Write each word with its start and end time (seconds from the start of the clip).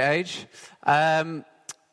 age. 0.00 0.46
Um, 0.84 1.44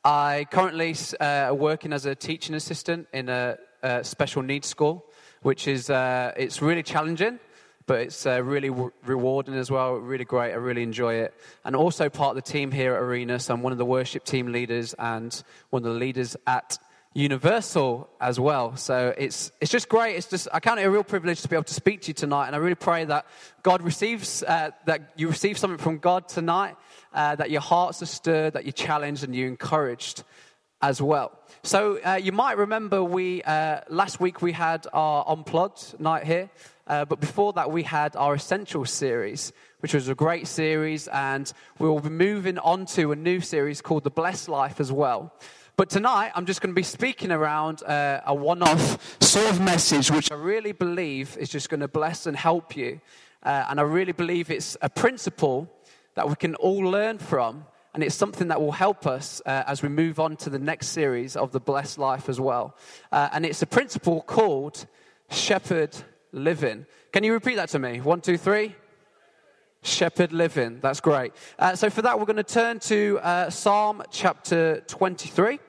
I 0.03 0.45
currently 0.51 0.95
uh, 1.19 1.53
working 1.53 1.93
as 1.93 2.05
a 2.05 2.15
teaching 2.15 2.55
assistant 2.55 3.07
in 3.13 3.29
a, 3.29 3.57
a 3.81 4.03
special 4.03 4.41
needs 4.41 4.67
school, 4.67 5.05
which 5.41 5.67
is 5.67 5.89
uh, 5.89 6.31
it's 6.37 6.61
really 6.61 6.83
challenging, 6.83 7.39
but 7.87 8.01
it's 8.01 8.25
uh, 8.25 8.41
really 8.43 8.69
w- 8.69 8.91
rewarding 9.05 9.55
as 9.55 9.71
well. 9.71 9.95
Really 9.95 10.25
great. 10.25 10.51
I 10.51 10.55
really 10.55 10.83
enjoy 10.83 11.15
it, 11.15 11.33
and 11.63 11.75
also 11.75 12.09
part 12.09 12.37
of 12.37 12.43
the 12.43 12.51
team 12.51 12.71
here 12.71 12.93
at 12.93 13.01
Arena. 13.01 13.39
So 13.39 13.53
I'm 13.53 13.63
one 13.63 13.71
of 13.71 13.77
the 13.79 13.85
worship 13.85 14.23
team 14.23 14.51
leaders 14.51 14.93
and 14.99 15.43
one 15.71 15.85
of 15.85 15.91
the 15.91 15.99
leaders 15.99 16.35
at 16.45 16.77
Universal 17.17 18.09
as 18.19 18.41
well. 18.41 18.75
So 18.75 19.13
it's, 19.17 19.49
it's 19.61 19.71
just 19.71 19.87
great. 19.87 20.17
It's 20.17 20.27
just, 20.27 20.49
I 20.51 20.59
count 20.59 20.81
it 20.81 20.83
a 20.83 20.91
real 20.91 21.01
privilege 21.01 21.41
to 21.43 21.47
be 21.47 21.55
able 21.55 21.63
to 21.63 21.73
speak 21.73 22.01
to 22.01 22.07
you 22.09 22.13
tonight. 22.13 22.47
And 22.47 22.55
I 22.57 22.59
really 22.59 22.75
pray 22.75 23.05
that 23.05 23.25
God 23.63 23.81
receives, 23.81 24.43
uh, 24.43 24.71
that 24.85 25.13
you 25.15 25.29
receive 25.29 25.57
something 25.57 25.77
from 25.77 25.99
God 25.99 26.27
tonight, 26.27 26.75
uh, 27.15 27.35
that 27.35 27.49
your 27.49 27.61
hearts 27.61 28.03
are 28.03 28.07
stirred, 28.07 28.53
that 28.53 28.65
you're 28.65 28.73
challenged 28.73 29.23
and 29.23 29.35
you're 29.35 29.47
encouraged 29.47 30.23
as 30.81 31.01
well. 31.01 31.39
So 31.63 31.99
uh, 32.05 32.19
you 32.21 32.31
might 32.31 32.57
remember 32.57 33.03
we, 33.03 33.41
uh, 33.41 33.79
last 33.89 34.19
week 34.19 34.41
we 34.41 34.51
had 34.51 34.85
our 34.93 35.25
Unplugged 35.27 35.99
night 35.99 36.25
here. 36.25 36.49
Uh, 36.87 37.03
but 37.05 37.19
before 37.19 37.53
that, 37.53 37.71
we 37.71 37.81
had 37.81 38.15
our 38.15 38.35
essential 38.35 38.85
series, 38.85 39.51
which 39.79 39.95
was 39.95 40.07
a 40.07 40.13
great 40.13 40.45
series. 40.45 41.07
And 41.07 41.51
we 41.79 41.87
will 41.89 42.01
be 42.01 42.09
moving 42.09 42.59
on 42.59 42.85
to 42.87 43.11
a 43.11 43.15
new 43.15 43.39
series 43.39 43.81
called 43.81 44.03
The 44.03 44.11
Blessed 44.11 44.49
Life 44.49 44.79
as 44.79 44.91
well. 44.91 45.33
But 45.77 45.89
tonight, 45.89 46.31
I'm 46.35 46.45
just 46.45 46.61
going 46.61 46.73
to 46.73 46.79
be 46.79 46.83
speaking 46.83 47.31
around 47.31 47.81
uh, 47.83 48.21
a 48.25 48.35
one 48.35 48.61
off 48.61 49.21
sort 49.21 49.49
of 49.49 49.59
message, 49.59 50.11
which 50.11 50.31
I 50.31 50.35
really 50.35 50.73
believe 50.73 51.37
is 51.37 51.49
just 51.49 51.69
going 51.69 51.79
to 51.79 51.87
bless 51.87 52.27
and 52.27 52.37
help 52.37 52.77
you. 52.77 53.01
Uh, 53.41 53.65
and 53.69 53.79
I 53.79 53.83
really 53.83 54.13
believe 54.13 54.51
it's 54.51 54.77
a 54.81 54.89
principle 54.89 55.69
that 56.15 56.27
we 56.27 56.35
can 56.35 56.55
all 56.55 56.79
learn 56.79 57.17
from. 57.17 57.65
And 57.93 58.03
it's 58.03 58.15
something 58.15 58.49
that 58.49 58.59
will 58.59 58.73
help 58.73 59.07
us 59.07 59.41
uh, 59.45 59.63
as 59.67 59.81
we 59.81 59.87
move 59.87 60.19
on 60.19 60.35
to 60.37 60.49
the 60.49 60.59
next 60.59 60.87
series 60.87 61.37
of 61.37 61.51
the 61.51 61.61
blessed 61.61 61.97
life 61.97 62.27
as 62.27 62.39
well. 62.41 62.75
Uh, 63.11 63.29
and 63.31 63.45
it's 63.45 63.61
a 63.61 63.67
principle 63.67 64.21
called 64.21 64.85
shepherd 65.29 65.95
living. 66.33 66.85
Can 67.13 67.23
you 67.23 67.31
repeat 67.31 67.55
that 67.55 67.69
to 67.69 67.79
me? 67.79 68.01
One, 68.01 68.19
two, 68.19 68.37
three. 68.37 68.75
Shepherd 69.81 70.33
living. 70.33 70.79
That's 70.81 70.99
great. 70.99 71.31
Uh, 71.59 71.75
so, 71.75 71.89
for 71.91 72.01
that, 72.01 72.19
we're 72.19 72.25
going 72.25 72.37
to 72.37 72.43
turn 72.43 72.79
to 72.79 73.19
uh, 73.21 73.49
Psalm 73.51 74.01
chapter 74.09 74.81
23 74.87 75.59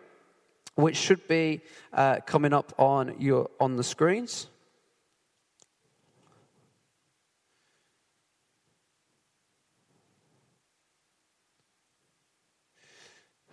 which 0.77 0.97
should 0.97 1.27
be 1.27 1.63
uh, 1.93 2.21
coming 2.27 2.53
up 2.53 2.73
on, 2.79 3.17
your, 3.19 3.51
on 3.59 3.77
the 3.77 3.83
screens. 3.83 4.49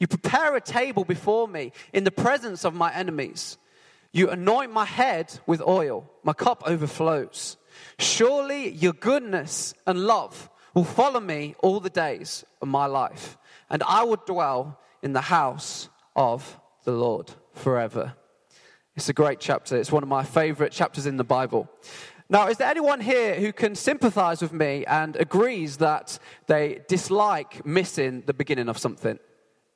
You 0.00 0.08
prepare 0.08 0.56
a 0.56 0.60
table 0.60 1.04
before 1.04 1.46
me 1.46 1.72
in 1.92 2.04
the 2.04 2.10
presence 2.10 2.64
of 2.64 2.74
my 2.74 2.92
enemies. 2.92 3.58
You 4.12 4.30
anoint 4.30 4.72
my 4.72 4.86
head 4.86 5.38
with 5.46 5.62
oil, 5.62 6.10
my 6.24 6.32
cup 6.32 6.64
overflows. 6.66 7.58
Surely 7.98 8.70
your 8.70 8.94
goodness 8.94 9.74
and 9.86 10.06
love 10.06 10.50
will 10.74 10.84
follow 10.84 11.20
me 11.20 11.54
all 11.60 11.78
the 11.78 11.90
days 11.90 12.44
of 12.62 12.68
my 12.68 12.86
life, 12.86 13.36
and 13.68 13.82
I 13.84 14.02
will 14.04 14.20
dwell 14.26 14.80
in 15.02 15.12
the 15.12 15.20
house 15.20 15.88
of 16.16 16.58
the 16.84 16.92
Lord 16.92 17.30
forever. 17.52 18.14
It's 18.96 19.08
a 19.08 19.12
great 19.12 19.38
chapter. 19.38 19.76
It's 19.76 19.92
one 19.92 20.02
of 20.02 20.08
my 20.08 20.24
favorite 20.24 20.72
chapters 20.72 21.06
in 21.06 21.16
the 21.16 21.24
Bible. 21.24 21.70
Now, 22.28 22.48
is 22.48 22.58
there 22.58 22.68
anyone 22.68 23.00
here 23.00 23.34
who 23.34 23.52
can 23.52 23.74
sympathize 23.74 24.40
with 24.40 24.52
me 24.52 24.84
and 24.86 25.16
agrees 25.16 25.78
that 25.78 26.18
they 26.46 26.80
dislike 26.88 27.64
missing 27.66 28.22
the 28.26 28.34
beginning 28.34 28.68
of 28.68 28.78
something? 28.78 29.18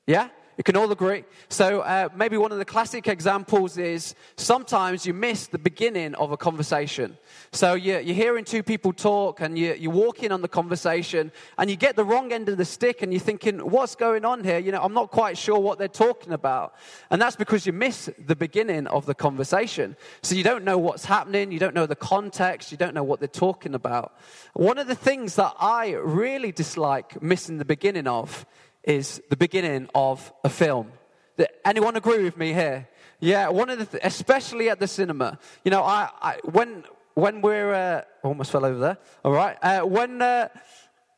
Yeah? 0.06 0.28
You 0.56 0.62
can 0.62 0.76
all 0.76 0.90
agree. 0.92 1.24
So 1.48 1.80
uh, 1.80 2.08
maybe 2.14 2.36
one 2.36 2.52
of 2.52 2.58
the 2.58 2.64
classic 2.64 3.08
examples 3.08 3.76
is 3.76 4.14
sometimes 4.36 5.04
you 5.04 5.12
miss 5.12 5.48
the 5.48 5.58
beginning 5.58 6.14
of 6.14 6.30
a 6.30 6.36
conversation. 6.36 7.18
So 7.50 7.74
you're, 7.74 7.98
you're 7.98 8.14
hearing 8.14 8.44
two 8.44 8.62
people 8.62 8.92
talk 8.92 9.40
and 9.40 9.58
you, 9.58 9.74
you 9.74 9.90
walk 9.90 10.22
in 10.22 10.30
on 10.30 10.42
the 10.42 10.48
conversation 10.48 11.32
and 11.58 11.68
you 11.68 11.76
get 11.76 11.96
the 11.96 12.04
wrong 12.04 12.32
end 12.32 12.48
of 12.48 12.56
the 12.56 12.64
stick 12.64 13.02
and 13.02 13.12
you're 13.12 13.18
thinking, 13.18 13.58
what's 13.58 13.96
going 13.96 14.24
on 14.24 14.44
here? 14.44 14.58
You 14.58 14.70
know, 14.70 14.80
I'm 14.80 14.94
not 14.94 15.10
quite 15.10 15.36
sure 15.36 15.58
what 15.58 15.78
they're 15.78 15.88
talking 15.88 16.32
about. 16.32 16.76
And 17.10 17.20
that's 17.20 17.36
because 17.36 17.66
you 17.66 17.72
miss 17.72 18.08
the 18.24 18.36
beginning 18.36 18.86
of 18.86 19.06
the 19.06 19.14
conversation. 19.14 19.96
So 20.22 20.36
you 20.36 20.44
don't 20.44 20.62
know 20.62 20.78
what's 20.78 21.04
happening. 21.04 21.50
You 21.50 21.58
don't 21.58 21.74
know 21.74 21.86
the 21.86 21.96
context. 21.96 22.70
You 22.70 22.78
don't 22.78 22.94
know 22.94 23.02
what 23.02 23.18
they're 23.18 23.26
talking 23.26 23.74
about. 23.74 24.16
One 24.52 24.78
of 24.78 24.86
the 24.86 24.94
things 24.94 25.34
that 25.34 25.54
I 25.58 25.94
really 25.94 26.52
dislike 26.52 27.20
missing 27.20 27.58
the 27.58 27.64
beginning 27.64 28.06
of 28.06 28.46
is 28.86 29.20
the 29.30 29.36
beginning 29.36 29.88
of 29.94 30.32
a 30.44 30.48
film. 30.48 30.92
Anyone 31.64 31.96
agree 31.96 32.22
with 32.22 32.36
me 32.36 32.52
here? 32.52 32.88
Yeah, 33.20 33.48
one 33.48 33.70
of 33.70 33.78
the, 33.78 33.86
th- 33.86 34.02
especially 34.04 34.68
at 34.68 34.78
the 34.78 34.86
cinema. 34.86 35.38
You 35.64 35.70
know, 35.70 35.82
I, 35.82 36.10
I 36.20 36.36
when 36.44 36.84
when 37.14 37.40
we're 37.40 37.72
uh, 37.72 38.02
almost 38.22 38.50
fell 38.50 38.64
over 38.64 38.78
there. 38.78 38.98
All 39.24 39.32
right, 39.32 39.56
uh, 39.62 39.82
when 39.82 40.20
uh, 40.20 40.48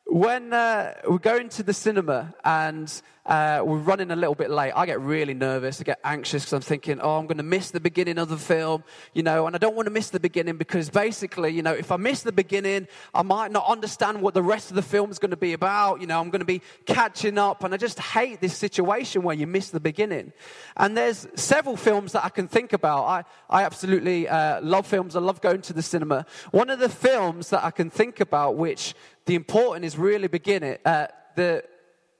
when 0.09 0.53
uh, 0.53 0.93
we're 1.07 1.17
going 1.17 1.49
to 1.49 1.63
the 1.63 1.73
cinema 1.73 2.33
and 2.45 3.01
uh, 3.25 3.61
we're 3.61 3.77
running 3.77 4.09
a 4.09 4.15
little 4.15 4.35
bit 4.35 4.49
late, 4.49 4.71
I 4.73 4.85
get 4.85 5.01
really 5.01 5.33
nervous. 5.33 5.81
I 5.81 5.83
get 5.83 5.99
anxious 6.01 6.43
because 6.43 6.53
I'm 6.53 6.61
thinking, 6.61 7.01
oh, 7.01 7.17
I'm 7.17 7.27
going 7.27 7.37
to 7.37 7.43
miss 7.43 7.71
the 7.71 7.81
beginning 7.81 8.17
of 8.17 8.29
the 8.29 8.37
film, 8.37 8.85
you 9.13 9.21
know, 9.21 9.47
and 9.47 9.55
I 9.55 9.59
don't 9.59 9.75
want 9.75 9.87
to 9.87 9.91
miss 9.91 10.09
the 10.09 10.19
beginning 10.19 10.55
because 10.55 10.89
basically, 10.89 11.49
you 11.49 11.61
know, 11.61 11.73
if 11.73 11.91
I 11.91 11.97
miss 11.97 12.23
the 12.23 12.31
beginning, 12.31 12.87
I 13.13 13.23
might 13.23 13.51
not 13.51 13.67
understand 13.67 14.21
what 14.21 14.33
the 14.33 14.41
rest 14.41 14.69
of 14.69 14.77
the 14.77 14.81
film 14.81 15.11
is 15.11 15.19
going 15.19 15.31
to 15.31 15.37
be 15.37 15.51
about. 15.51 15.99
You 15.99 16.07
know, 16.07 16.21
I'm 16.21 16.29
going 16.29 16.39
to 16.39 16.45
be 16.45 16.61
catching 16.85 17.37
up, 17.37 17.65
and 17.65 17.73
I 17.73 17.77
just 17.77 17.99
hate 17.99 18.39
this 18.39 18.55
situation 18.55 19.23
where 19.23 19.35
you 19.35 19.45
miss 19.45 19.71
the 19.71 19.81
beginning. 19.81 20.31
And 20.77 20.95
there's 20.95 21.27
several 21.35 21.75
films 21.75 22.13
that 22.13 22.23
I 22.23 22.29
can 22.29 22.47
think 22.47 22.71
about. 22.71 23.03
I, 23.03 23.23
I 23.49 23.63
absolutely 23.63 24.29
uh, 24.29 24.61
love 24.61 24.87
films. 24.87 25.17
I 25.17 25.19
love 25.19 25.41
going 25.41 25.61
to 25.63 25.73
the 25.73 25.81
cinema. 25.81 26.25
One 26.51 26.69
of 26.69 26.79
the 26.79 26.89
films 26.89 27.49
that 27.49 27.65
I 27.65 27.71
can 27.71 27.89
think 27.89 28.21
about, 28.21 28.55
which 28.55 28.95
the 29.27 29.35
important 29.35 29.85
is 29.85 29.97
really 29.97 30.27
beginning, 30.27 30.77
uh, 30.85 31.07
the 31.35 31.63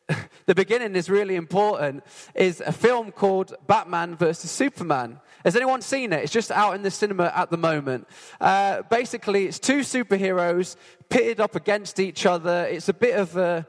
the 0.46 0.56
beginning 0.56 0.96
is 0.96 1.10
really 1.10 1.36
important, 1.36 2.04
is 2.36 2.62
a 2.62 2.72
film 2.72 3.12
called 3.12 3.54
Batman 3.68 4.16
versus 4.16 4.52
Superman. 4.52 5.20
Has 5.44 5.56
anyone 5.56 5.82
seen 5.82 6.14
it? 6.14 6.24
It's 6.24 6.32
just 6.32 6.52
out 6.52 6.76
in 6.76 6.84
the 6.84 6.92
cinema 6.92 7.32
at 7.36 7.50
the 7.50 7.58
moment. 7.58 8.08
Uh, 8.40 8.84
basically, 8.84 9.46
it's 9.46 9.60
two 9.60 9.80
superheroes 9.80 10.76
pitted 11.10 11.40
up 11.40 11.56
against 11.56 12.00
each 12.00 12.26
other. 12.26 12.66
It's 12.70 12.90
a 12.90 12.94
bit 12.94 13.18
of 13.18 13.36
a, 13.36 13.68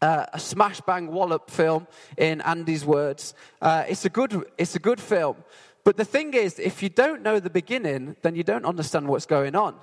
uh, 0.00 0.26
a 0.32 0.38
smash 0.38 0.80
bang 0.82 1.08
wallop 1.08 1.50
film, 1.50 1.86
in 2.16 2.40
Andy's 2.40 2.84
words. 2.84 3.34
Uh, 3.60 3.84
it's, 3.88 4.04
a 4.04 4.10
good, 4.10 4.44
it's 4.56 4.74
a 4.74 4.80
good 4.80 5.00
film. 5.00 5.36
But 5.84 5.96
the 5.96 6.04
thing 6.04 6.32
is, 6.34 6.58
if 6.58 6.82
you 6.82 6.88
don't 6.88 7.22
know 7.22 7.40
the 7.40 7.50
beginning, 7.50 8.16
then 8.22 8.36
you 8.36 8.42
don't 8.42 8.64
understand 8.64 9.08
what's 9.08 9.26
going 9.26 9.54
on. 9.54 9.74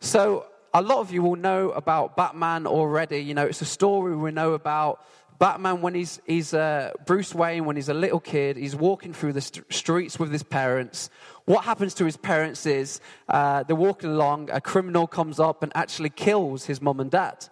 So 0.00 0.46
a 0.74 0.82
lot 0.82 0.98
of 0.98 1.12
you 1.12 1.22
will 1.22 1.36
know 1.36 1.70
about 1.70 2.16
Batman 2.16 2.66
already. 2.66 3.18
You 3.18 3.32
know, 3.32 3.46
it's 3.46 3.62
a 3.62 3.66
story 3.66 4.16
we 4.16 4.32
know 4.32 4.54
about. 4.54 5.06
Batman, 5.38 5.80
when 5.80 5.94
he's, 5.94 6.20
he's 6.26 6.52
uh, 6.52 6.92
Bruce 7.06 7.34
Wayne, 7.34 7.64
when 7.64 7.76
he's 7.76 7.88
a 7.88 7.94
little 7.94 8.20
kid, 8.20 8.56
he's 8.56 8.74
walking 8.74 9.12
through 9.12 9.34
the 9.34 9.40
st- 9.40 9.72
streets 9.72 10.18
with 10.18 10.32
his 10.32 10.42
parents. 10.42 11.10
What 11.44 11.64
happens 11.64 11.94
to 11.94 12.04
his 12.04 12.16
parents 12.16 12.66
is 12.66 13.00
uh, 13.28 13.62
they're 13.62 13.76
walking 13.76 14.10
along, 14.10 14.50
a 14.50 14.60
criminal 14.60 15.06
comes 15.06 15.38
up 15.38 15.62
and 15.62 15.70
actually 15.76 16.10
kills 16.10 16.66
his 16.66 16.82
mom 16.82 16.98
and 17.00 17.10
dad. 17.10 17.48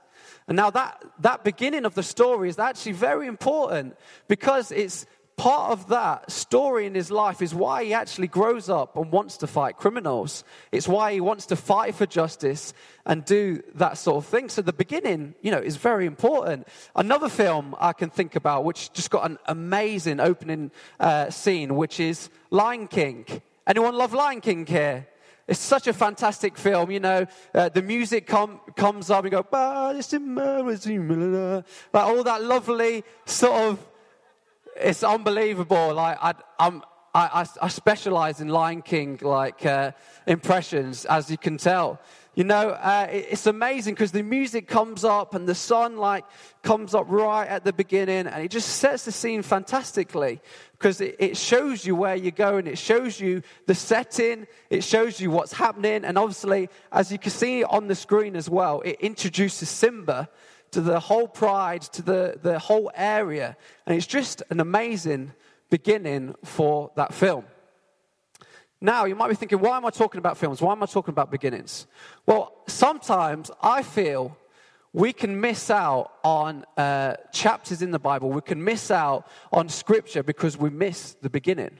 And 0.49 0.57
now 0.57 0.71
that, 0.71 1.03
that 1.21 1.45
beginning 1.45 1.85
of 1.85 1.95
the 1.95 2.03
story 2.03 2.49
is 2.49 2.59
actually 2.59 2.93
very 2.93 3.29
important 3.29 3.97
because 4.27 4.73
it's 4.73 5.07
part 5.37 5.73
of 5.73 5.89
that 5.89 6.31
story 6.31 6.87
in 6.87 6.95
his 6.95 7.11
life 7.11 7.43
is 7.43 7.55
why 7.55 7.85
he 7.85 7.95
actually 7.95 8.29
grows 8.29 8.69
up 8.69 8.97
and 8.97 9.11
wants 9.11 9.39
to 9.39 9.47
fight 9.47 9.77
criminals. 9.77 10.45
It's 10.71 10.87
why 10.87 11.13
he 11.13 11.21
wants 11.21 11.47
to 11.47 11.57
fight 11.57 11.95
for 11.95 12.07
justice 12.07 12.75
and 13.07 13.25
do 13.25 13.63
that 13.75 13.99
sort 13.99 14.19
of 14.19 14.27
thing. 14.27 14.49
So 14.49 14.63
the 14.63 14.73
beginning, 14.73 15.35
you 15.41 15.51
know, 15.51 15.59
is 15.59 15.77
very 15.77 16.07
important. 16.07 16.69
Another 16.95 17.29
film 17.29 17.75
I 17.81 17.93
can 17.93 18.11
think 18.11 18.37
about, 18.37 18.65
which 18.65 18.93
just 18.93 19.11
got 19.11 19.29
an 19.29 19.39
amazing 19.47 20.21
opening 20.21 20.71
uh, 21.01 21.31
scene, 21.31 21.77
which 21.77 21.99
is 21.99 22.29
Lion 22.51 22.87
King. 22.87 23.27
Anyone 23.67 23.95
love 23.95 24.13
Lion 24.13 24.41
King 24.41 24.67
here? 24.67 25.09
It's 25.49 25.61
such 25.61 25.89
a 25.89 25.93
fantastic 25.93 26.57
film, 26.57 26.91
you 26.91 27.01
know. 27.01 27.27
Uh, 27.53 27.69
the 27.69 27.83
music 27.83 28.27
com- 28.27 28.61
comes 28.77 29.11
up 29.11 29.25
and 29.25 29.33
go, 29.33 29.39
like 31.93 32.07
all 32.07 32.23
that 32.23 32.43
lovely 32.43 33.05
sort 33.25 33.53
of. 33.53 33.89
It's 34.77 35.03
unbelievable. 35.03 35.95
Like 35.95 36.19
I, 36.21 36.35
I'm, 36.59 36.83
I, 37.15 37.47
I, 37.61 37.69
specialize 37.69 38.41
in 38.41 38.49
Lion 38.49 38.81
King 38.81 39.19
like 39.21 39.67
uh, 39.67 39.93
impressions, 40.27 41.05
as 41.05 41.31
you 41.31 41.37
can 41.37 41.59
tell. 41.59 42.01
You 42.35 42.45
know, 42.45 42.71
uh, 42.71 43.07
it's 43.11 43.47
amazing 43.47 43.93
because 43.93 44.13
the 44.13 44.23
music 44.23 44.67
comes 44.67 45.05
up 45.05 45.35
and 45.35 45.47
the 45.47 45.55
sun 45.55 45.99
like 45.99 46.25
comes 46.63 46.95
up 46.95 47.05
right 47.11 47.47
at 47.47 47.63
the 47.65 47.75
beginning 47.75 48.27
and 48.27 48.43
it 48.43 48.51
just 48.51 48.77
sets 48.77 49.05
the 49.05 49.13
scene 49.13 49.43
fantastically 49.43 50.41
because 50.79 51.03
it, 51.03 51.17
it 51.19 51.37
shows 51.37 51.85
you 51.85 51.95
where 51.95 52.17
you're 52.17 52.31
going. 52.31 52.67
It 52.67 52.79
shows 52.79 53.21
you 53.21 53.43
the 53.67 53.75
setting. 53.75 54.47
It 54.71 54.83
shows 54.83 55.21
you 55.21 55.31
what's 55.31 55.53
happening. 55.53 56.07
And 56.07 56.17
obviously, 56.17 56.71
as 56.91 57.13
you 57.13 57.19
can 57.19 57.31
see 57.31 57.63
on 57.65 57.89
the 57.89 57.95
screen 57.95 58.35
as 58.35 58.49
well, 58.49 58.81
it 58.81 58.99
introduces 59.01 59.69
Simba 59.69 60.31
to 60.73 60.81
the 60.81 60.99
whole 61.01 61.29
pride, 61.29 61.83
to 61.83 62.03
the, 62.03 62.39
the 62.43 62.59
whole 62.59 62.91
area. 62.95 63.57
And 63.87 63.97
it's 63.97 64.07
just 64.07 64.43
an 64.51 64.61
amazing 64.61 65.33
beginning 65.71 66.35
for 66.45 66.91
that 66.97 67.15
film. 67.15 67.45
Now, 68.81 69.05
you 69.05 69.15
might 69.15 69.29
be 69.29 69.37
thinking, 69.37 69.61
why 69.61 69.77
am 69.77 69.87
I 69.87 69.91
talking 69.91 70.19
about 70.19 70.37
films? 70.37 70.61
Why 70.61 70.73
am 70.73 70.83
I 70.83 70.87
talking 70.87 71.13
about 71.13 71.31
beginnings? 71.31 71.87
Well, 72.27 72.53
sometimes 72.67 73.51
I 73.63 73.83
feel 73.83 74.37
we 74.93 75.13
can 75.13 75.41
miss 75.41 75.71
out 75.71 76.13
on 76.25 76.65
uh, 76.77 77.15
chapters 77.33 77.81
in 77.81 77.93
the 77.93 77.99
Bible, 77.99 78.31
we 78.31 78.41
can 78.41 78.63
miss 78.63 78.91
out 78.91 79.27
on 79.53 79.69
scripture 79.69 80.23
because 80.23 80.59
we 80.59 80.69
miss 80.69 81.15
the 81.23 81.31
beginning. 81.31 81.79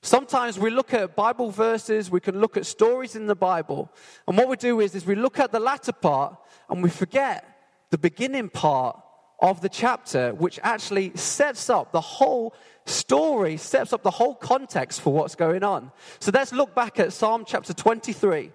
Sometimes 0.00 0.58
we 0.58 0.70
look 0.70 0.94
at 0.94 1.14
Bible 1.14 1.50
verses, 1.50 2.10
we 2.10 2.20
can 2.20 2.40
look 2.40 2.56
at 2.56 2.66
stories 2.66 3.14
in 3.14 3.26
the 3.26 3.34
Bible, 3.34 3.90
and 4.26 4.36
what 4.36 4.48
we 4.48 4.56
do 4.56 4.80
is, 4.80 4.94
is 4.94 5.04
we 5.04 5.14
look 5.14 5.38
at 5.38 5.52
the 5.52 5.60
latter 5.60 5.92
part 5.92 6.36
and 6.68 6.82
we 6.82 6.90
forget 6.90 7.51
the 7.92 7.98
beginning 7.98 8.48
part 8.48 8.98
of 9.38 9.60
the 9.60 9.68
chapter, 9.68 10.32
which 10.32 10.58
actually 10.62 11.12
sets 11.14 11.68
up 11.68 11.92
the 11.92 12.00
whole 12.00 12.54
story, 12.86 13.58
sets 13.58 13.92
up 13.92 14.02
the 14.02 14.10
whole 14.10 14.34
context 14.34 15.02
for 15.02 15.12
what's 15.12 15.34
going 15.34 15.62
on. 15.62 15.92
So 16.18 16.30
let's 16.32 16.54
look 16.54 16.74
back 16.74 16.98
at 16.98 17.12
Psalm 17.12 17.44
chapter 17.46 17.74
23. 17.74 18.50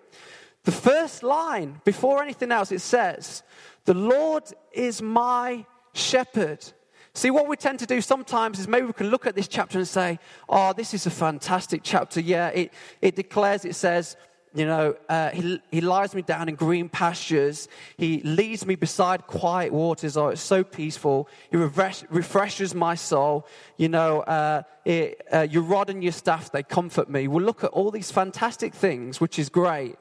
The 0.64 0.72
first 0.72 1.22
line, 1.22 1.80
before 1.86 2.24
anything 2.24 2.52
else, 2.52 2.72
it 2.72 2.82
says, 2.82 3.44
The 3.86 3.94
Lord 3.94 4.44
is 4.74 5.04
my 5.04 5.68
shepherd. 5.94 6.66
See, 7.14 7.30
what 7.30 7.48
we 7.48 7.58
tend 7.58 7.78
to 7.80 7.86
do 7.86 8.02
sometimes 8.02 8.58
is 8.60 8.68
maybe 8.68 8.88
we 8.88 8.94
can 8.94 9.10
look 9.10 9.28
at 9.28 9.36
this 9.36 9.48
chapter 9.48 9.78
and 9.78 9.88
say, 9.88 10.18
Oh, 10.50 10.74
this 10.74 10.96
is 10.96 11.06
a 11.06 11.12
fantastic 11.12 11.82
chapter. 11.84 12.20
Yeah, 12.22 12.48
it, 12.48 12.74
it 13.04 13.16
declares, 13.16 13.66
it 13.66 13.76
says, 13.76 14.18
you 14.58 14.66
know, 14.66 14.96
uh, 15.08 15.30
he, 15.30 15.62
he 15.70 15.82
lies 15.82 16.16
me 16.16 16.24
down 16.24 16.50
in 16.50 16.56
green 16.56 16.90
pastures. 16.90 17.68
He 17.96 18.22
leads 18.24 18.66
me 18.66 18.74
beside 18.74 19.28
quiet 19.28 19.72
waters. 19.72 20.18
Oh, 20.18 20.30
it's 20.30 20.42
so 20.42 20.64
peaceful. 20.64 21.30
He 21.52 21.58
refresh, 21.58 22.04
refreshes 22.10 22.74
my 22.74 22.96
soul. 22.96 23.46
You 23.78 23.90
know, 23.90 24.22
uh, 24.22 24.64
it, 24.84 25.22
uh, 25.32 25.42
your 25.42 25.62
rod 25.62 25.92
and 25.92 26.02
your 26.02 26.12
staff, 26.12 26.52
they 26.52 26.64
comfort 26.64 27.08
me. 27.08 27.28
We'll 27.28 27.46
look 27.46 27.64
at 27.64 27.70
all 27.70 27.92
these 27.92 28.10
fantastic 28.10 28.74
things, 28.74 29.22
which 29.22 29.38
is 29.38 29.50
great. 29.50 29.96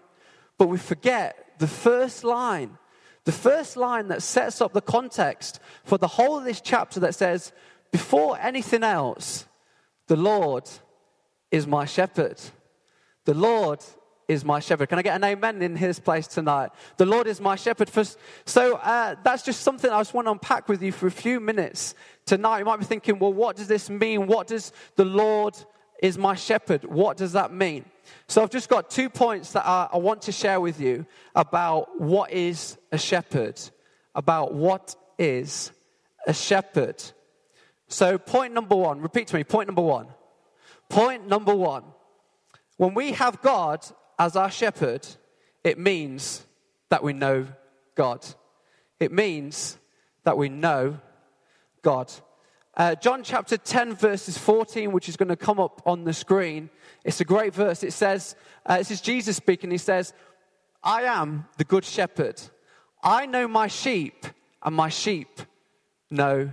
But 0.56 0.68
we 0.68 0.78
forget 0.78 1.58
the 1.58 1.66
first 1.66 2.24
line. 2.24 2.78
The 3.24 3.32
first 3.32 3.76
line 3.76 4.08
that 4.08 4.22
sets 4.22 4.62
up 4.62 4.72
the 4.72 4.80
context 4.80 5.60
for 5.84 5.98
the 5.98 6.08
whole 6.08 6.38
of 6.38 6.44
this 6.44 6.62
chapter 6.62 6.98
that 7.00 7.14
says, 7.14 7.52
before 7.92 8.38
anything 8.40 8.84
else, 8.84 9.44
the 10.06 10.16
Lord 10.16 10.66
is 11.50 11.66
my 11.66 11.84
shepherd. 11.84 12.40
The 13.26 13.34
Lord 13.34 13.84
is 14.28 14.44
my 14.44 14.58
shepherd. 14.58 14.88
Can 14.88 14.98
I 14.98 15.02
get 15.02 15.16
an 15.16 15.24
amen 15.24 15.62
in 15.62 15.76
his 15.76 16.00
place 16.00 16.26
tonight? 16.26 16.70
The 16.96 17.06
Lord 17.06 17.26
is 17.26 17.40
my 17.40 17.56
shepherd. 17.56 17.90
So 18.44 18.76
uh, 18.76 19.14
that's 19.22 19.42
just 19.42 19.60
something 19.60 19.90
I 19.90 20.00
just 20.00 20.14
want 20.14 20.26
to 20.26 20.32
unpack 20.32 20.68
with 20.68 20.82
you 20.82 20.92
for 20.92 21.06
a 21.06 21.12
few 21.12 21.38
minutes 21.38 21.94
tonight. 22.24 22.60
You 22.60 22.64
might 22.64 22.78
be 22.78 22.84
thinking, 22.84 23.18
well, 23.18 23.32
what 23.32 23.56
does 23.56 23.68
this 23.68 23.88
mean? 23.88 24.26
What 24.26 24.48
does 24.48 24.72
the 24.96 25.04
Lord 25.04 25.56
is 26.02 26.18
my 26.18 26.34
shepherd? 26.34 26.84
What 26.84 27.16
does 27.16 27.32
that 27.32 27.52
mean? 27.52 27.84
So 28.28 28.42
I've 28.42 28.50
just 28.50 28.68
got 28.68 28.90
two 28.90 29.08
points 29.08 29.52
that 29.52 29.66
I, 29.66 29.88
I 29.92 29.96
want 29.98 30.22
to 30.22 30.32
share 30.32 30.60
with 30.60 30.80
you 30.80 31.06
about 31.34 32.00
what 32.00 32.32
is 32.32 32.76
a 32.90 32.98
shepherd, 32.98 33.60
about 34.14 34.54
what 34.54 34.96
is 35.18 35.70
a 36.26 36.34
shepherd. 36.34 37.02
So, 37.88 38.18
point 38.18 38.52
number 38.52 38.74
one, 38.74 39.00
repeat 39.00 39.28
to 39.28 39.36
me, 39.36 39.44
point 39.44 39.68
number 39.68 39.82
one. 39.82 40.08
Point 40.88 41.28
number 41.28 41.54
one. 41.54 41.84
When 42.76 42.94
we 42.94 43.12
have 43.12 43.40
God 43.42 43.86
as 44.18 44.36
our 44.36 44.50
shepherd, 44.50 45.06
it 45.64 45.78
means 45.78 46.44
that 46.88 47.02
we 47.02 47.12
know 47.12 47.46
God. 47.94 48.24
It 49.00 49.12
means 49.12 49.78
that 50.24 50.38
we 50.38 50.48
know 50.48 50.98
God. 51.82 52.12
Uh, 52.76 52.94
John 52.94 53.22
chapter 53.22 53.56
10, 53.56 53.94
verses 53.94 54.36
14, 54.36 54.92
which 54.92 55.08
is 55.08 55.16
going 55.16 55.28
to 55.28 55.36
come 55.36 55.58
up 55.58 55.82
on 55.86 56.04
the 56.04 56.12
screen. 56.12 56.68
It's 57.04 57.20
a 57.20 57.24
great 57.24 57.54
verse. 57.54 57.82
It 57.82 57.92
says, 57.92 58.36
uh, 58.66 58.78
this 58.78 58.90
is 58.90 59.00
Jesus 59.00 59.36
speaking. 59.36 59.70
He 59.70 59.78
says, 59.78 60.12
I 60.82 61.02
am 61.02 61.46
the 61.56 61.64
good 61.64 61.84
shepherd. 61.84 62.40
I 63.02 63.26
know 63.26 63.48
my 63.48 63.68
sheep, 63.68 64.26
and 64.62 64.74
my 64.74 64.88
sheep 64.88 65.40
know 66.10 66.50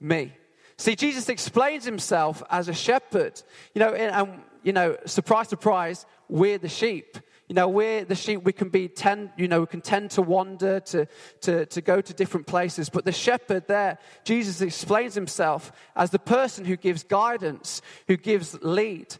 me. 0.00 0.32
See, 0.78 0.94
Jesus 0.94 1.28
explains 1.28 1.84
himself 1.84 2.42
as 2.50 2.68
a 2.68 2.74
shepherd. 2.74 3.42
You 3.74 3.80
know, 3.80 3.92
and, 3.92 4.40
you 4.62 4.72
know, 4.72 4.96
surprise, 5.04 5.48
surprise, 5.48 6.06
we're 6.28 6.58
the 6.58 6.68
sheep. 6.68 7.18
You 7.48 7.54
know, 7.54 7.68
we're 7.68 8.04
the 8.04 8.16
sheep, 8.16 8.42
we 8.42 8.52
can 8.52 8.70
be 8.70 8.88
tend, 8.88 9.30
you 9.36 9.46
know, 9.46 9.60
we 9.60 9.66
can 9.66 9.80
tend 9.80 10.10
to 10.12 10.22
wander, 10.22 10.80
to, 10.80 11.06
to, 11.42 11.66
to 11.66 11.80
go 11.80 12.00
to 12.00 12.12
different 12.12 12.48
places. 12.48 12.88
But 12.88 13.04
the 13.04 13.12
shepherd 13.12 13.68
there, 13.68 13.98
Jesus 14.24 14.60
explains 14.60 15.14
himself 15.14 15.70
as 15.94 16.10
the 16.10 16.18
person 16.18 16.64
who 16.64 16.76
gives 16.76 17.04
guidance, 17.04 17.82
who 18.08 18.16
gives 18.16 18.60
lead. 18.62 19.14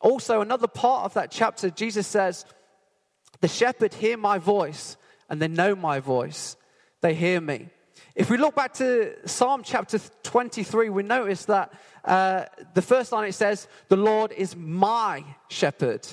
Also, 0.00 0.40
another 0.40 0.66
part 0.66 1.04
of 1.04 1.14
that 1.14 1.30
chapter, 1.30 1.70
Jesus 1.70 2.08
says, 2.08 2.44
The 3.40 3.48
shepherd 3.48 3.94
hear 3.94 4.16
my 4.16 4.38
voice, 4.38 4.96
and 5.30 5.40
they 5.40 5.48
know 5.48 5.76
my 5.76 6.00
voice. 6.00 6.56
They 7.00 7.14
hear 7.14 7.40
me. 7.40 7.68
If 8.16 8.28
we 8.28 8.38
look 8.38 8.56
back 8.56 8.74
to 8.74 9.14
Psalm 9.28 9.62
chapter 9.64 10.00
23, 10.24 10.88
we 10.88 11.04
notice 11.04 11.44
that 11.44 11.72
uh, 12.04 12.46
the 12.74 12.82
first 12.82 13.12
line 13.12 13.28
it 13.28 13.34
says, 13.34 13.68
The 13.88 13.96
Lord 13.96 14.32
is 14.32 14.56
my 14.56 15.24
shepherd. 15.48 16.04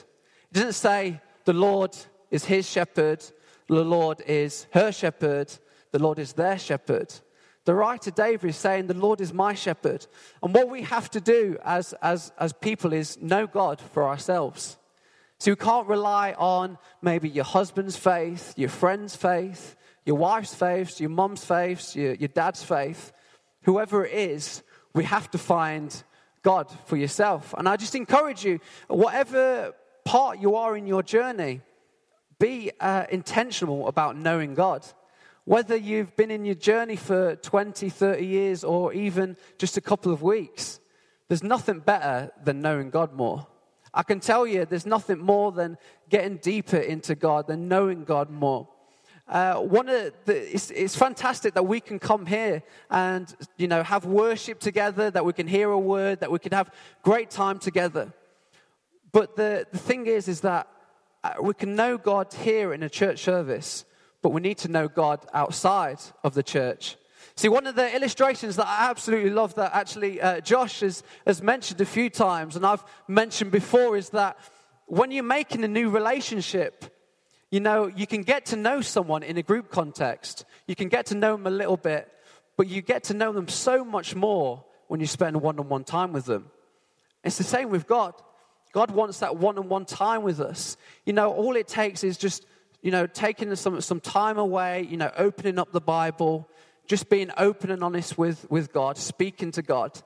It 0.55 0.59
doesn't 0.59 0.73
say, 0.73 1.19
The 1.43 1.51
Lord 1.51 1.97
is 2.31 2.45
his 2.45 2.69
shepherd, 2.69 3.21
the 3.67 3.83
Lord 3.83 4.21
is 4.25 4.67
her 4.71 4.89
shepherd, 4.89 5.51
the 5.91 5.99
Lord 5.99 6.17
is 6.17 6.31
their 6.31 6.57
shepherd. 6.57 7.13
The 7.65 7.75
writer 7.75 8.09
David 8.09 8.51
is 8.51 8.55
saying, 8.55 8.87
The 8.87 8.93
Lord 8.93 9.19
is 9.19 9.33
my 9.33 9.53
shepherd. 9.53 10.07
And 10.41 10.55
what 10.55 10.69
we 10.69 10.83
have 10.83 11.11
to 11.11 11.19
do 11.19 11.57
as, 11.65 11.91
as, 12.01 12.31
as 12.39 12.53
people 12.53 12.93
is 12.93 13.21
know 13.21 13.47
God 13.47 13.81
for 13.81 14.03
ourselves. 14.03 14.77
So 15.39 15.51
you 15.51 15.57
can't 15.57 15.87
rely 15.87 16.33
on 16.37 16.77
maybe 17.01 17.27
your 17.27 17.43
husband's 17.43 17.97
faith, 17.97 18.53
your 18.55 18.69
friend's 18.69 19.13
faith, 19.13 19.75
your 20.05 20.15
wife's 20.15 20.55
faith, 20.55 21.01
your 21.01 21.09
mom's 21.09 21.43
faith, 21.43 21.97
your, 21.97 22.13
your 22.13 22.29
dad's 22.29 22.63
faith. 22.63 23.11
Whoever 23.63 24.05
it 24.05 24.13
is, 24.13 24.63
we 24.93 25.03
have 25.03 25.29
to 25.31 25.37
find 25.37 26.01
God 26.43 26.71
for 26.85 26.95
yourself. 26.95 27.53
And 27.57 27.67
I 27.67 27.75
just 27.75 27.95
encourage 27.95 28.45
you, 28.45 28.61
whatever 28.87 29.73
part 30.05 30.39
you 30.39 30.55
are 30.55 30.77
in 30.77 30.87
your 30.87 31.03
journey, 31.03 31.61
be 32.39 32.71
uh, 32.79 33.05
intentional 33.09 33.87
about 33.87 34.15
knowing 34.15 34.53
God. 34.53 34.85
Whether 35.43 35.75
you've 35.75 36.15
been 36.15 36.31
in 36.31 36.45
your 36.45 36.55
journey 36.55 36.95
for 36.95 37.35
20, 37.35 37.89
30 37.89 38.25
years, 38.25 38.63
or 38.63 38.93
even 38.93 39.35
just 39.57 39.77
a 39.77 39.81
couple 39.81 40.13
of 40.13 40.21
weeks, 40.21 40.79
there's 41.27 41.43
nothing 41.43 41.79
better 41.79 42.31
than 42.43 42.61
knowing 42.61 42.89
God 42.89 43.13
more. 43.13 43.45
I 43.93 44.03
can 44.03 44.19
tell 44.19 44.45
you 44.45 44.65
there's 44.65 44.85
nothing 44.85 45.19
more 45.19 45.51
than 45.51 45.77
getting 46.09 46.37
deeper 46.37 46.77
into 46.77 47.15
God, 47.15 47.47
than 47.47 47.67
knowing 47.67 48.03
God 48.03 48.29
more. 48.29 48.67
Uh, 49.27 49.55
one 49.55 49.89
of 49.89 50.13
the, 50.25 50.53
it's, 50.53 50.69
it's, 50.69 50.95
fantastic 50.95 51.55
that 51.55 51.63
we 51.63 51.79
can 51.79 51.97
come 51.97 52.27
here 52.27 52.61
and 52.91 53.35
you 53.57 53.67
know 53.67 53.81
have 53.81 54.05
worship 54.05 54.59
together, 54.59 55.09
that 55.09 55.25
we 55.25 55.33
can 55.33 55.47
hear 55.47 55.71
a 55.71 55.79
word, 55.79 56.19
that 56.19 56.29
we 56.29 56.37
can 56.37 56.51
have 56.51 56.71
great 57.01 57.31
time 57.31 57.57
together. 57.57 58.13
But 59.15 59.37
the, 59.37 59.65
the 59.71 59.77
thing 59.77 60.07
is, 60.07 60.27
is 60.27 60.41
that 60.41 60.67
uh, 61.23 61.35
we 61.41 61.53
can 61.53 61.73
know 61.73 61.97
God 61.97 62.33
here 62.33 62.73
in 62.73 62.83
a 62.83 62.89
church 62.89 63.19
service, 63.19 63.85
but 64.21 64.31
we 64.31 64.41
need 64.41 64.57
to 64.57 64.67
know 64.67 64.89
God 64.89 65.25
outside 65.33 65.99
of 66.25 66.33
the 66.33 66.43
church. 66.43 66.97
See, 67.37 67.47
one 67.47 67.65
of 67.65 67.75
the 67.75 67.95
illustrations 67.95 68.57
that 68.57 68.67
I 68.67 68.89
absolutely 68.89 69.29
love 69.29 69.55
that 69.55 69.73
actually 69.73 70.19
uh, 70.19 70.41
Josh 70.41 70.81
has, 70.81 71.01
has 71.25 71.41
mentioned 71.41 71.79
a 71.79 71.85
few 71.85 72.09
times, 72.09 72.57
and 72.57 72.65
I've 72.65 72.83
mentioned 73.07 73.51
before, 73.51 73.95
is 73.95 74.09
that 74.09 74.37
when 74.85 75.11
you're 75.11 75.23
making 75.23 75.63
a 75.63 75.69
new 75.69 75.89
relationship, 75.89 76.83
you 77.51 77.61
know, 77.61 77.87
you 77.87 78.05
can 78.05 78.23
get 78.23 78.47
to 78.47 78.57
know 78.57 78.81
someone 78.81 79.23
in 79.23 79.37
a 79.37 79.43
group 79.43 79.71
context. 79.71 80.43
You 80.67 80.75
can 80.75 80.89
get 80.89 81.05
to 81.05 81.15
know 81.15 81.37
them 81.37 81.47
a 81.47 81.51
little 81.51 81.77
bit, 81.77 82.11
but 82.57 82.67
you 82.67 82.81
get 82.81 83.05
to 83.05 83.13
know 83.13 83.31
them 83.31 83.47
so 83.47 83.85
much 83.85 84.13
more 84.13 84.65
when 84.89 84.99
you 84.99 85.07
spend 85.07 85.41
one 85.41 85.57
on 85.57 85.69
one 85.69 85.85
time 85.85 86.11
with 86.11 86.25
them. 86.25 86.51
It's 87.23 87.37
the 87.37 87.45
same 87.45 87.69
with 87.69 87.87
God. 87.87 88.13
God 88.75 88.91
wants 88.91 89.19
that 89.19 89.37
one 89.37 89.57
on 89.57 89.69
one 89.69 89.85
time 89.85 90.21
with 90.21 90.41
us. 90.41 90.75
You 91.05 91.13
know, 91.13 91.31
all 91.31 91.55
it 91.55 91.65
takes 91.65 92.03
is 92.03 92.17
just, 92.17 92.45
you 92.81 92.91
know, 92.91 93.07
taking 93.07 93.55
some, 93.55 93.79
some 93.79 94.01
time 94.01 94.37
away, 94.37 94.85
you 94.91 94.97
know, 94.97 95.09
opening 95.15 95.57
up 95.57 95.71
the 95.71 95.79
Bible, 95.79 96.49
just 96.85 97.09
being 97.09 97.31
open 97.37 97.71
and 97.71 97.81
honest 97.81 98.17
with, 98.17 98.45
with 98.51 98.73
God, 98.73 98.97
speaking 98.97 99.51
to 99.51 99.61
God. 99.61 99.97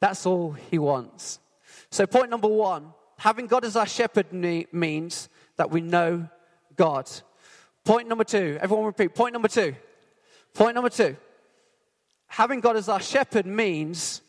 That's 0.00 0.24
all 0.24 0.52
He 0.52 0.78
wants. 0.78 1.38
So, 1.90 2.06
point 2.06 2.30
number 2.30 2.48
one 2.48 2.94
having 3.18 3.46
God 3.46 3.62
as 3.62 3.76
our 3.76 3.86
shepherd 3.86 4.32
means 4.32 5.28
that 5.56 5.70
we 5.70 5.82
know 5.82 6.26
God. 6.76 7.10
Point 7.84 8.08
number 8.08 8.24
two, 8.24 8.56
everyone 8.58 8.86
repeat. 8.86 9.14
Point 9.14 9.34
number 9.34 9.48
two. 9.48 9.74
Point 10.54 10.76
number 10.76 10.88
two. 10.88 11.14
Having 12.28 12.60
God 12.60 12.76
as 12.78 12.88
our 12.88 13.02
shepherd 13.02 13.44
means 13.44 14.22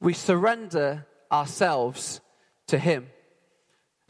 we 0.00 0.14
surrender 0.14 1.06
ourselves 1.30 2.22
to 2.68 2.78
Him. 2.78 3.08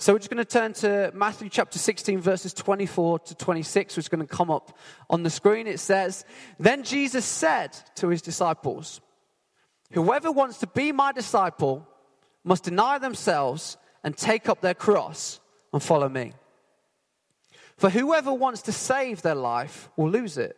So 0.03 0.13
we're 0.13 0.19
just 0.19 0.31
going 0.31 0.45
to 0.45 0.45
turn 0.45 0.73
to 0.73 1.13
Matthew 1.15 1.49
chapter 1.49 1.79
16, 1.79 2.21
verses 2.21 2.53
24 2.53 3.21
to 3.21 3.37
26, 3.37 3.97
which 3.97 4.07
is 4.07 4.09
going 4.09 4.27
to 4.27 4.27
come 4.27 4.51
up 4.51 4.77
on 5.09 5.23
the 5.23 5.31
screen. 5.31 5.69
It 5.69 5.79
says, 5.79 6.25
Then 6.59 6.83
Jesus 6.83 7.25
said 7.25 7.79
to 7.95 8.09
his 8.09 8.21
disciples, 8.21 9.01
Whoever 9.93 10.33
wants 10.33 10.59
to 10.59 10.67
be 10.67 10.91
my 10.91 11.13
disciple 11.13 11.87
must 12.43 12.65
deny 12.65 12.99
themselves 12.99 13.77
and 14.03 14.17
take 14.17 14.49
up 14.49 14.61
their 14.61 14.75
cross 14.75 15.39
and 15.73 15.81
follow 15.81 16.09
me. 16.09 16.33
For 17.77 17.89
whoever 17.89 18.35
wants 18.35 18.63
to 18.63 18.73
save 18.73 19.23
their 19.23 19.37
life 19.37 19.89
will 19.97 20.11
lose 20.11 20.37
it, 20.37 20.57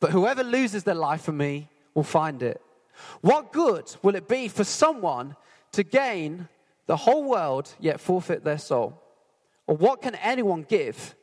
but 0.00 0.10
whoever 0.10 0.42
loses 0.42 0.84
their 0.84 0.94
life 0.94 1.20
for 1.20 1.32
me 1.32 1.68
will 1.92 2.02
find 2.02 2.42
it. 2.42 2.62
What 3.20 3.52
good 3.52 3.94
will 4.02 4.14
it 4.14 4.26
be 4.26 4.48
for 4.48 4.64
someone 4.64 5.36
to 5.72 5.84
gain 5.84 6.48
the 6.86 6.96
whole 6.96 7.24
world 7.24 7.74
yet 7.80 8.00
forfeit 8.00 8.44
their 8.44 8.58
soul? 8.58 9.02
Or 9.66 9.76
what 9.76 10.02
can 10.02 10.14
anyone 10.16 10.62
give 10.62 11.14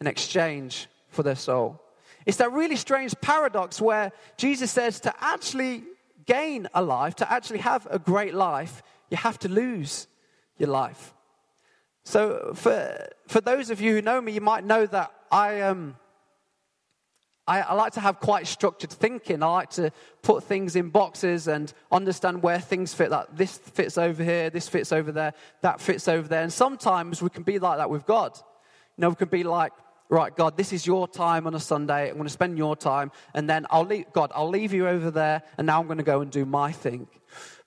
in 0.00 0.06
exchange 0.06 0.88
for 1.08 1.22
their 1.22 1.36
soul? 1.36 1.80
It's 2.24 2.36
that 2.36 2.52
really 2.52 2.76
strange 2.76 3.14
paradox 3.20 3.80
where 3.80 4.12
Jesus 4.36 4.70
says 4.70 5.00
to 5.00 5.14
actually 5.20 5.84
gain 6.26 6.68
a 6.74 6.82
life, 6.82 7.16
to 7.16 7.30
actually 7.32 7.58
have 7.58 7.86
a 7.90 7.98
great 7.98 8.34
life, 8.34 8.82
you 9.10 9.16
have 9.16 9.38
to 9.40 9.48
lose 9.48 10.06
your 10.56 10.68
life. 10.68 11.14
So, 12.04 12.52
for, 12.54 13.08
for 13.28 13.40
those 13.40 13.70
of 13.70 13.80
you 13.80 13.92
who 13.92 14.02
know 14.02 14.20
me, 14.20 14.32
you 14.32 14.40
might 14.40 14.64
know 14.64 14.86
that 14.86 15.12
I, 15.30 15.60
um, 15.60 15.96
I, 17.52 17.60
I, 17.60 17.74
like 17.74 17.92
to 17.94 18.00
have 18.00 18.18
quite 18.18 18.46
structured 18.46 18.90
thinking. 18.90 19.42
I 19.42 19.46
like 19.46 19.70
to 19.70 19.92
put 20.22 20.42
things 20.44 20.74
in 20.74 20.88
boxes 20.88 21.48
and 21.48 21.70
understand 21.90 22.42
where 22.42 22.58
things 22.58 22.94
fit. 22.94 23.10
Like 23.10 23.36
this 23.36 23.58
fits 23.58 23.98
over 23.98 24.24
here, 24.24 24.48
this 24.48 24.70
fits 24.70 24.90
over 24.90 25.12
there, 25.12 25.34
that 25.60 25.78
fits 25.78 26.08
over 26.08 26.26
there. 26.26 26.42
And 26.42 26.50
sometimes 26.50 27.20
we 27.20 27.28
can 27.28 27.42
be 27.42 27.58
like 27.58 27.76
that 27.76 27.90
with 27.90 28.06
God. 28.06 28.32
You 28.96 29.02
know, 29.02 29.10
we 29.10 29.16
can 29.16 29.28
be 29.28 29.44
like, 29.44 29.72
right, 30.08 30.34
God, 30.34 30.56
this 30.56 30.72
is 30.72 30.86
your 30.86 31.06
time 31.06 31.46
on 31.46 31.54
a 31.54 31.60
Sunday. 31.60 32.08
I'm 32.08 32.14
going 32.14 32.24
to 32.24 32.30
spend 32.30 32.56
your 32.56 32.74
time. 32.74 33.12
And 33.34 33.50
then 33.50 33.66
I'll 33.68 33.84
leave, 33.84 34.06
God, 34.14 34.32
I'll 34.34 34.48
leave 34.48 34.72
you 34.72 34.88
over 34.88 35.10
there. 35.10 35.42
And 35.58 35.66
now 35.66 35.78
I'm 35.78 35.86
going 35.86 35.98
to 35.98 36.04
go 36.04 36.22
and 36.22 36.30
do 36.30 36.46
my 36.46 36.72
thing. 36.72 37.06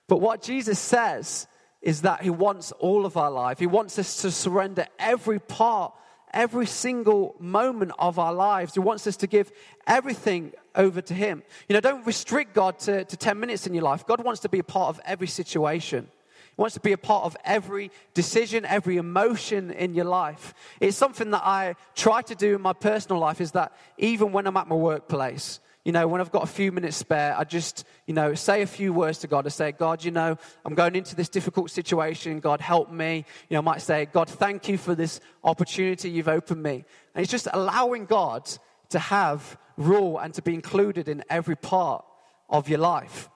But 0.08 0.20
what 0.20 0.42
Jesus 0.42 0.80
says 0.80 1.46
is 1.80 2.02
that 2.02 2.22
He 2.22 2.30
wants 2.30 2.72
all 2.72 3.06
of 3.06 3.16
our 3.16 3.30
life. 3.30 3.60
He 3.60 3.68
wants 3.68 4.00
us 4.00 4.22
to 4.22 4.32
surrender 4.32 4.86
every 4.98 5.38
part 5.38 5.94
every 6.36 6.66
single 6.66 7.34
moment 7.40 7.92
of 7.98 8.18
our 8.18 8.32
lives. 8.32 8.74
He 8.74 8.80
wants 8.80 9.06
us 9.06 9.16
to 9.16 9.26
give 9.26 9.50
everything 9.86 10.52
over 10.74 11.00
to 11.00 11.14
Him. 11.14 11.42
You 11.66 11.74
know, 11.74 11.80
don't 11.80 12.06
restrict 12.06 12.54
God 12.54 12.78
to, 12.80 13.04
to 13.04 13.16
10 13.16 13.40
minutes 13.40 13.66
in 13.66 13.72
your 13.72 13.82
life. 13.82 14.06
God 14.06 14.22
wants 14.22 14.40
to 14.42 14.48
be 14.48 14.58
a 14.58 14.64
part 14.64 14.90
of 14.90 15.00
every 15.06 15.26
situation. 15.26 16.06
He 16.54 16.60
wants 16.60 16.74
to 16.74 16.80
be 16.80 16.92
a 16.92 16.98
part 16.98 17.24
of 17.24 17.36
every 17.42 17.90
decision, 18.12 18.66
every 18.66 18.98
emotion 18.98 19.70
in 19.70 19.94
your 19.94 20.04
life. 20.04 20.54
It's 20.78 20.96
something 20.96 21.30
that 21.30 21.42
I 21.42 21.74
try 21.94 22.20
to 22.22 22.34
do 22.34 22.54
in 22.54 22.60
my 22.60 22.74
personal 22.74 23.18
life 23.18 23.40
is 23.40 23.52
that 23.52 23.72
even 23.96 24.30
when 24.30 24.46
I'm 24.46 24.56
at 24.58 24.68
my 24.68 24.76
workplace, 24.76 25.60
you 25.86 25.92
know, 25.92 26.08
when 26.08 26.20
I've 26.20 26.32
got 26.32 26.42
a 26.42 26.48
few 26.48 26.72
minutes 26.72 26.96
spare, 26.96 27.38
I 27.38 27.44
just, 27.44 27.84
you 28.08 28.12
know, 28.12 28.34
say 28.34 28.62
a 28.62 28.66
few 28.66 28.92
words 28.92 29.18
to 29.18 29.28
God. 29.28 29.46
I 29.46 29.50
say, 29.50 29.70
God, 29.70 30.02
you 30.02 30.10
know, 30.10 30.36
I'm 30.64 30.74
going 30.74 30.96
into 30.96 31.14
this 31.14 31.28
difficult 31.28 31.70
situation. 31.70 32.40
God, 32.40 32.60
help 32.60 32.90
me. 32.90 33.24
You 33.48 33.54
know, 33.54 33.60
I 33.60 33.62
might 33.62 33.82
say, 33.82 34.06
God, 34.06 34.28
thank 34.28 34.68
you 34.68 34.78
for 34.78 34.96
this 34.96 35.20
opportunity 35.44 36.10
you've 36.10 36.26
opened 36.26 36.60
me. 36.60 36.84
And 37.14 37.22
it's 37.22 37.30
just 37.30 37.46
allowing 37.52 38.06
God 38.06 38.50
to 38.88 38.98
have 38.98 39.56
rule 39.76 40.18
and 40.18 40.34
to 40.34 40.42
be 40.42 40.54
included 40.54 41.06
in 41.08 41.22
every 41.30 41.54
part 41.54 42.04
of 42.50 42.68
your 42.68 42.80
life. 42.80 43.30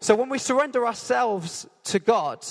So 0.00 0.14
when 0.14 0.30
we 0.30 0.38
surrender 0.38 0.86
ourselves 0.86 1.68
to 1.84 1.98
God, 1.98 2.42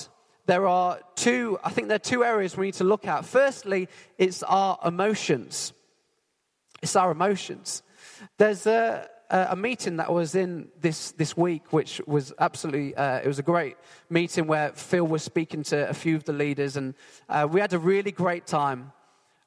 there 0.46 0.68
are 0.68 1.00
two, 1.16 1.58
I 1.64 1.70
think 1.70 1.88
there 1.88 1.96
are 1.96 1.98
two 1.98 2.22
areas 2.22 2.56
we 2.56 2.66
need 2.66 2.74
to 2.74 2.84
look 2.84 3.08
at. 3.08 3.24
Firstly, 3.24 3.88
it's 4.18 4.44
our 4.44 4.78
emotions. 4.84 5.72
It's 6.82 6.96
our 6.96 7.10
emotions. 7.10 7.82
There's 8.38 8.66
a, 8.66 9.08
a 9.30 9.54
meeting 9.56 9.98
that 9.98 10.12
was 10.12 10.34
in 10.34 10.68
this, 10.80 11.12
this 11.12 11.36
week, 11.36 11.72
which 11.72 12.00
was 12.06 12.32
absolutely, 12.38 12.94
uh, 12.94 13.18
it 13.18 13.26
was 13.26 13.38
a 13.38 13.42
great 13.42 13.76
meeting 14.08 14.46
where 14.46 14.72
Phil 14.72 15.06
was 15.06 15.22
speaking 15.22 15.62
to 15.64 15.88
a 15.88 15.94
few 15.94 16.16
of 16.16 16.24
the 16.24 16.32
leaders, 16.32 16.76
and 16.76 16.94
uh, 17.28 17.46
we 17.50 17.60
had 17.60 17.72
a 17.72 17.78
really 17.78 18.12
great 18.12 18.46
time. 18.46 18.92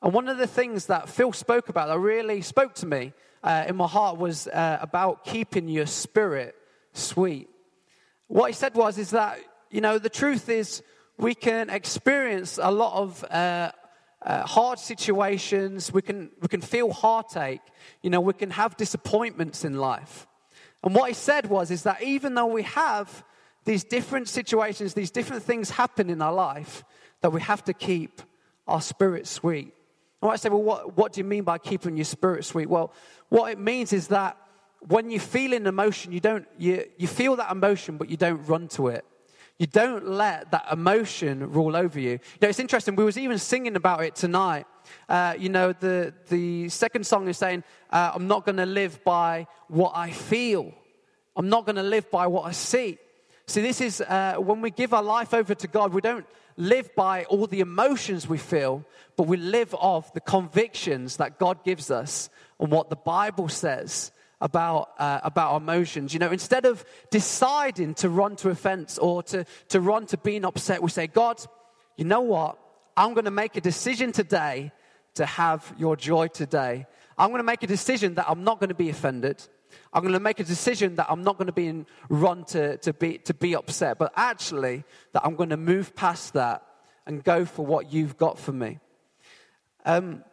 And 0.01 0.13
one 0.13 0.27
of 0.27 0.37
the 0.37 0.47
things 0.47 0.87
that 0.87 1.09
Phil 1.09 1.33
spoke 1.33 1.69
about 1.69 1.87
that 1.87 1.99
really 1.99 2.41
spoke 2.41 2.75
to 2.75 2.85
me 2.85 3.13
uh, 3.43 3.65
in 3.67 3.75
my 3.75 3.87
heart 3.87 4.17
was 4.17 4.47
uh, 4.47 4.77
about 4.81 5.23
keeping 5.25 5.67
your 5.67 5.85
spirit 5.87 6.55
sweet. 6.93 7.49
What 8.27 8.47
he 8.49 8.53
said 8.53 8.75
was, 8.75 8.97
is 8.97 9.09
that, 9.11 9.39
you 9.71 9.81
know, 9.81 9.97
the 9.97 10.09
truth 10.09 10.49
is 10.49 10.83
we 11.17 11.35
can 11.35 11.69
experience 11.69 12.59
a 12.61 12.71
lot 12.71 12.93
of 12.93 13.23
uh, 14.25 14.45
hard 14.45 14.79
situations, 14.79 15.91
we 15.91 16.01
can, 16.01 16.31
we 16.41 16.47
can 16.47 16.61
feel 16.61 16.91
heartache, 16.91 17.61
you 18.01 18.09
know, 18.09 18.21
we 18.21 18.33
can 18.33 18.51
have 18.51 18.77
disappointments 18.77 19.65
in 19.65 19.77
life. 19.77 20.27
And 20.83 20.95
what 20.95 21.09
he 21.09 21.13
said 21.13 21.49
was, 21.49 21.71
is 21.71 21.83
that 21.83 22.01
even 22.03 22.33
though 22.35 22.47
we 22.47 22.63
have 22.63 23.23
these 23.65 23.83
different 23.83 24.27
situations, 24.27 24.93
these 24.93 25.11
different 25.11 25.43
things 25.43 25.69
happen 25.69 26.09
in 26.09 26.21
our 26.21 26.33
life, 26.33 26.83
that 27.21 27.31
we 27.31 27.41
have 27.41 27.63
to 27.65 27.73
keep 27.73 28.21
our 28.67 28.81
spirit 28.81 29.27
sweet. 29.27 29.73
And 30.21 30.31
I 30.31 30.35
say, 30.35 30.49
well, 30.49 30.63
what, 30.63 30.97
what 30.97 31.13
do 31.13 31.21
you 31.21 31.25
mean 31.25 31.43
by 31.43 31.57
keeping 31.57 31.97
your 31.97 32.05
spirit 32.05 32.45
sweet? 32.45 32.69
Well, 32.69 32.93
what 33.29 33.51
it 33.51 33.59
means 33.59 33.93
is 33.93 34.07
that 34.07 34.37
when 34.87 35.09
you 35.09 35.19
feel 35.19 35.53
an 35.53 35.67
emotion, 35.67 36.11
you 36.11 36.19
don't, 36.19 36.45
you, 36.57 36.85
you 36.97 37.07
feel 37.07 37.35
that 37.37 37.51
emotion, 37.51 37.97
but 37.97 38.09
you 38.09 38.17
don't 38.17 38.45
run 38.45 38.67
to 38.69 38.87
it. 38.87 39.05
You 39.59 39.67
don't 39.67 40.07
let 40.07 40.51
that 40.51 40.65
emotion 40.71 41.51
rule 41.51 41.75
over 41.75 41.99
you. 41.99 42.11
You 42.11 42.19
know, 42.41 42.49
it's 42.49 42.59
interesting. 42.59 42.95
We 42.95 43.03
was 43.03 43.17
even 43.17 43.37
singing 43.37 43.75
about 43.75 44.03
it 44.03 44.15
tonight. 44.15 44.65
Uh, 45.07 45.35
you 45.37 45.49
know, 45.49 45.73
the, 45.73 46.13
the 46.29 46.69
second 46.69 47.05
song 47.05 47.27
is 47.27 47.37
saying, 47.37 47.63
uh, 47.91 48.11
I'm 48.15 48.27
not 48.27 48.45
going 48.45 48.57
to 48.57 48.65
live 48.65 49.03
by 49.03 49.47
what 49.67 49.93
I 49.95 50.11
feel. 50.11 50.73
I'm 51.35 51.49
not 51.49 51.65
going 51.65 51.75
to 51.75 51.83
live 51.83 52.09
by 52.09 52.27
what 52.27 52.45
I 52.45 52.51
see. 52.51 52.97
See, 53.45 53.61
this 53.61 53.81
is 53.81 54.01
uh, 54.01 54.35
when 54.39 54.61
we 54.61 54.71
give 54.71 54.93
our 54.93 55.03
life 55.03 55.33
over 55.33 55.53
to 55.53 55.67
God, 55.67 55.93
we 55.93 56.01
don't 56.01 56.25
live 56.57 56.93
by 56.95 57.25
all 57.25 57.45
the 57.45 57.59
emotions 57.59 58.27
we 58.27 58.37
feel, 58.37 58.85
but 59.17 59.27
we 59.27 59.37
live 59.37 59.73
off 59.75 60.13
the 60.13 60.21
convictions 60.21 61.17
that 61.17 61.37
God 61.39 61.63
gives 61.63 61.91
us 61.91 62.29
and 62.59 62.71
what 62.71 62.89
the 62.89 62.95
Bible 62.95 63.49
says 63.49 64.11
about, 64.43 64.89
uh, 64.99 65.21
about 65.23 65.51
our 65.51 65.57
emotions. 65.57 66.13
You 66.13 66.19
know, 66.19 66.31
instead 66.31 66.65
of 66.65 66.83
deciding 67.09 67.93
to 67.95 68.09
run 68.09 68.35
to 68.35 68.49
offense 68.49 68.97
or 68.97 69.23
to, 69.23 69.45
to 69.69 69.79
run 69.79 70.05
to 70.07 70.17
being 70.17 70.43
upset, 70.43 70.83
we 70.83 70.89
say, 70.89 71.07
God, 71.07 71.41
you 71.95 72.03
know 72.03 72.21
what? 72.21 72.59
I'm 72.97 73.13
going 73.13 73.25
to 73.25 73.31
make 73.31 73.55
a 73.55 73.61
decision 73.61 74.11
today 74.11 74.73
to 75.15 75.25
have 75.25 75.73
your 75.77 75.95
joy 75.95 76.27
today. 76.27 76.85
I'm 77.17 77.29
going 77.29 77.39
to 77.39 77.45
make 77.45 77.63
a 77.63 77.67
decision 77.67 78.15
that 78.15 78.25
I'm 78.29 78.43
not 78.43 78.59
going 78.59 78.67
to 78.67 78.75
be 78.75 78.89
offended. 78.89 79.41
I'm 79.93 80.01
going 80.01 80.13
to 80.13 80.19
make 80.19 80.41
a 80.41 80.43
decision 80.43 80.95
that 80.95 81.07
I'm 81.09 81.23
not 81.23 81.37
going 81.37 81.47
to 81.47 81.53
be 81.53 81.67
in, 81.67 81.85
run 82.09 82.43
to, 82.45 82.77
to, 82.77 82.91
be, 82.93 83.19
to 83.19 83.33
be 83.33 83.55
upset, 83.55 83.97
but 83.97 84.11
actually 84.17 84.83
that 85.13 85.25
I'm 85.25 85.35
going 85.35 85.49
to 85.49 85.57
move 85.57 85.95
past 85.95 86.33
that 86.33 86.63
and 87.07 87.23
go 87.23 87.45
for 87.45 87.65
what 87.65 87.93
you've 87.93 88.17
got 88.17 88.37
for 88.37 88.51
me. 88.51 88.79
Um, 89.85 90.25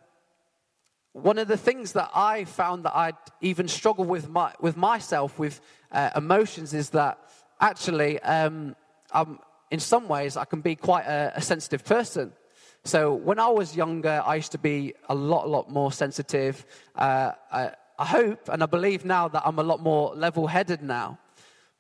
one 1.12 1.38
of 1.38 1.48
the 1.48 1.56
things 1.56 1.92
that 1.92 2.10
I 2.14 2.44
found 2.44 2.84
that 2.84 2.96
I'd 2.96 3.16
even 3.40 3.66
struggle 3.66 4.04
with, 4.04 4.28
my, 4.28 4.52
with 4.60 4.76
myself 4.76 5.38
with 5.38 5.60
uh, 5.90 6.10
emotions 6.14 6.72
is 6.72 6.90
that 6.90 7.18
actually, 7.60 8.20
um, 8.20 8.76
in 9.70 9.80
some 9.80 10.08
ways, 10.08 10.36
I 10.36 10.44
can 10.44 10.60
be 10.60 10.76
quite 10.76 11.06
a, 11.06 11.32
a, 11.36 11.42
sensitive 11.42 11.84
person. 11.84 12.32
So 12.84 13.12
when 13.12 13.38
I 13.38 13.48
was 13.48 13.76
younger, 13.76 14.22
I 14.24 14.36
used 14.36 14.52
to 14.52 14.58
be 14.58 14.94
a 15.08 15.14
lot, 15.14 15.48
lot 15.48 15.70
more 15.70 15.92
sensitive. 15.92 16.64
Uh, 16.94 17.32
I, 17.52 17.72
I 17.98 18.06
hope 18.06 18.48
and 18.48 18.62
I 18.62 18.66
believe 18.66 19.04
now 19.04 19.28
that 19.28 19.42
I'm 19.44 19.58
a 19.58 19.62
lot 19.62 19.82
more 19.82 20.14
level 20.14 20.46
headed 20.46 20.80
now. 20.82 21.18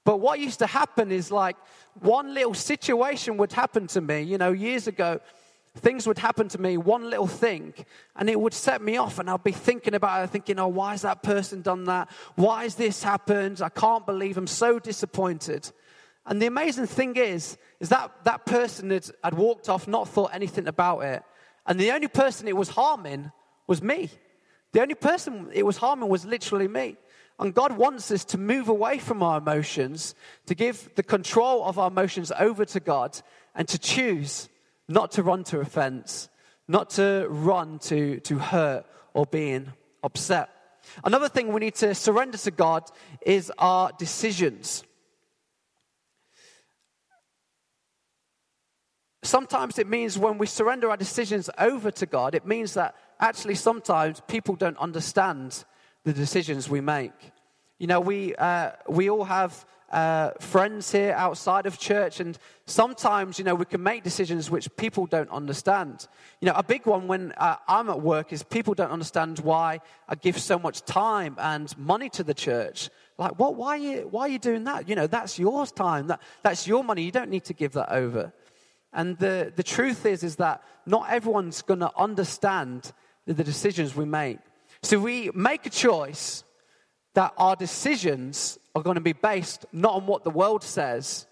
But 0.04 0.18
what 0.18 0.40
used 0.40 0.58
to 0.58 0.66
happen 0.66 1.12
is 1.12 1.30
like 1.30 1.56
one 2.00 2.34
little 2.34 2.54
situation 2.54 3.36
would 3.36 3.52
happen 3.52 3.86
to 3.88 4.00
me, 4.00 4.22
you 4.22 4.38
know, 4.38 4.52
years 4.52 4.86
ago 4.86 5.20
things 5.76 6.06
would 6.06 6.18
happen 6.18 6.48
to 6.48 6.60
me, 6.60 6.76
one 6.76 7.08
little 7.08 7.26
thing, 7.26 7.74
and 8.16 8.28
it 8.28 8.38
would 8.40 8.54
set 8.54 8.82
me 8.82 8.96
off. 8.96 9.18
And 9.18 9.30
I'd 9.30 9.44
be 9.44 9.52
thinking 9.52 9.94
about 9.94 10.24
it, 10.24 10.30
thinking, 10.30 10.58
oh, 10.58 10.68
why 10.68 10.92
has 10.92 11.02
that 11.02 11.22
person 11.22 11.62
done 11.62 11.84
that? 11.84 12.10
Why 12.34 12.64
has 12.64 12.74
this 12.74 13.02
happened? 13.02 13.62
I 13.62 13.68
can't 13.68 14.04
believe 14.04 14.36
I'm 14.36 14.46
so 14.46 14.78
disappointed. 14.78 15.70
And 16.26 16.40
the 16.40 16.46
amazing 16.46 16.86
thing 16.86 17.16
is, 17.16 17.56
is 17.78 17.88
that 17.88 18.12
that 18.24 18.46
person 18.46 18.90
had, 18.90 19.10
had 19.22 19.34
walked 19.34 19.68
off, 19.68 19.88
not 19.88 20.08
thought 20.08 20.30
anything 20.34 20.68
about 20.68 21.00
it. 21.00 21.22
And 21.66 21.78
the 21.78 21.92
only 21.92 22.08
person 22.08 22.48
it 22.48 22.56
was 22.56 22.70
harming 22.70 23.30
was 23.66 23.82
me. 23.82 24.10
The 24.72 24.82
only 24.82 24.94
person 24.94 25.50
it 25.52 25.64
was 25.64 25.76
harming 25.76 26.08
was 26.08 26.24
literally 26.24 26.68
me. 26.68 26.96
And 27.38 27.54
God 27.54 27.76
wants 27.76 28.10
us 28.10 28.24
to 28.26 28.38
move 28.38 28.68
away 28.68 28.98
from 28.98 29.22
our 29.22 29.38
emotions, 29.38 30.14
to 30.46 30.54
give 30.54 30.90
the 30.94 31.02
control 31.02 31.64
of 31.64 31.78
our 31.78 31.88
emotions 31.88 32.30
over 32.38 32.64
to 32.66 32.80
God, 32.80 33.18
and 33.54 33.66
to 33.68 33.78
choose 33.78 34.48
not 34.90 35.12
to 35.12 35.22
run 35.22 35.44
to 35.44 35.60
offense, 35.60 36.28
not 36.66 36.90
to 36.90 37.26
run 37.28 37.78
to, 37.78 38.18
to 38.20 38.38
hurt 38.38 38.84
or 39.14 39.24
being 39.24 39.72
upset. 40.02 40.50
Another 41.04 41.28
thing 41.28 41.52
we 41.52 41.60
need 41.60 41.76
to 41.76 41.94
surrender 41.94 42.36
to 42.38 42.50
God 42.50 42.84
is 43.24 43.52
our 43.58 43.92
decisions. 43.98 44.82
Sometimes 49.22 49.78
it 49.78 49.86
means 49.86 50.18
when 50.18 50.38
we 50.38 50.46
surrender 50.46 50.90
our 50.90 50.96
decisions 50.96 51.48
over 51.58 51.90
to 51.92 52.06
God, 52.06 52.34
it 52.34 52.46
means 52.46 52.74
that 52.74 52.96
actually 53.20 53.54
sometimes 53.54 54.20
people 54.26 54.56
don't 54.56 54.78
understand 54.78 55.64
the 56.04 56.12
decisions 56.12 56.68
we 56.68 56.80
make. 56.80 57.12
You 57.78 57.86
know, 57.86 58.00
we, 58.00 58.34
uh, 58.34 58.72
we 58.88 59.08
all 59.08 59.24
have 59.24 59.64
uh, 59.90 60.30
friends 60.40 60.92
here 60.92 61.12
outside 61.16 61.66
of 61.66 61.78
church, 61.78 62.20
and 62.20 62.38
sometimes, 62.66 63.38
you 63.38 63.44
know, 63.44 63.54
we 63.54 63.64
can 63.64 63.82
make 63.82 64.02
decisions 64.02 64.50
which 64.50 64.68
people 64.76 65.06
don't 65.06 65.30
understand. 65.30 66.06
You 66.40 66.46
know, 66.46 66.54
a 66.54 66.62
big 66.62 66.86
one 66.86 67.08
when 67.08 67.32
uh, 67.32 67.56
I'm 67.66 67.90
at 67.90 68.00
work 68.00 68.32
is 68.32 68.42
people 68.42 68.74
don't 68.74 68.90
understand 68.90 69.40
why 69.40 69.80
I 70.08 70.14
give 70.14 70.38
so 70.38 70.58
much 70.58 70.82
time 70.82 71.36
and 71.38 71.76
money 71.76 72.08
to 72.10 72.22
the 72.22 72.34
church. 72.34 72.90
Like, 73.18 73.38
what, 73.38 73.56
why, 73.56 73.70
are 73.70 73.76
you, 73.78 74.08
why 74.10 74.22
are 74.22 74.28
you 74.28 74.38
doing 74.38 74.64
that? 74.64 74.88
You 74.88 74.94
know, 74.94 75.06
that's 75.06 75.38
your 75.38 75.66
time, 75.66 76.06
that, 76.06 76.20
that's 76.42 76.66
your 76.66 76.84
money. 76.84 77.02
You 77.02 77.12
don't 77.12 77.30
need 77.30 77.44
to 77.44 77.54
give 77.54 77.72
that 77.72 77.92
over. 77.92 78.32
And 78.92 79.18
the, 79.18 79.52
the 79.54 79.62
truth 79.62 80.06
is, 80.06 80.24
is 80.24 80.36
that 80.36 80.62
not 80.86 81.10
everyone's 81.10 81.62
going 81.62 81.80
to 81.80 81.92
understand 81.96 82.92
the 83.26 83.44
decisions 83.44 83.94
we 83.94 84.04
make. 84.04 84.38
So 84.82 84.98
we 84.98 85.30
make 85.34 85.66
a 85.66 85.70
choice 85.70 86.44
that 87.14 87.32
our 87.36 87.56
decisions 87.56 88.58
are 88.74 88.82
going 88.82 88.94
to 88.96 89.00
be 89.00 89.12
based 89.12 89.66
not 89.72 89.94
on 89.94 90.06
what 90.06 90.24
the 90.24 90.30
world 90.30 90.62
says, 90.62 91.26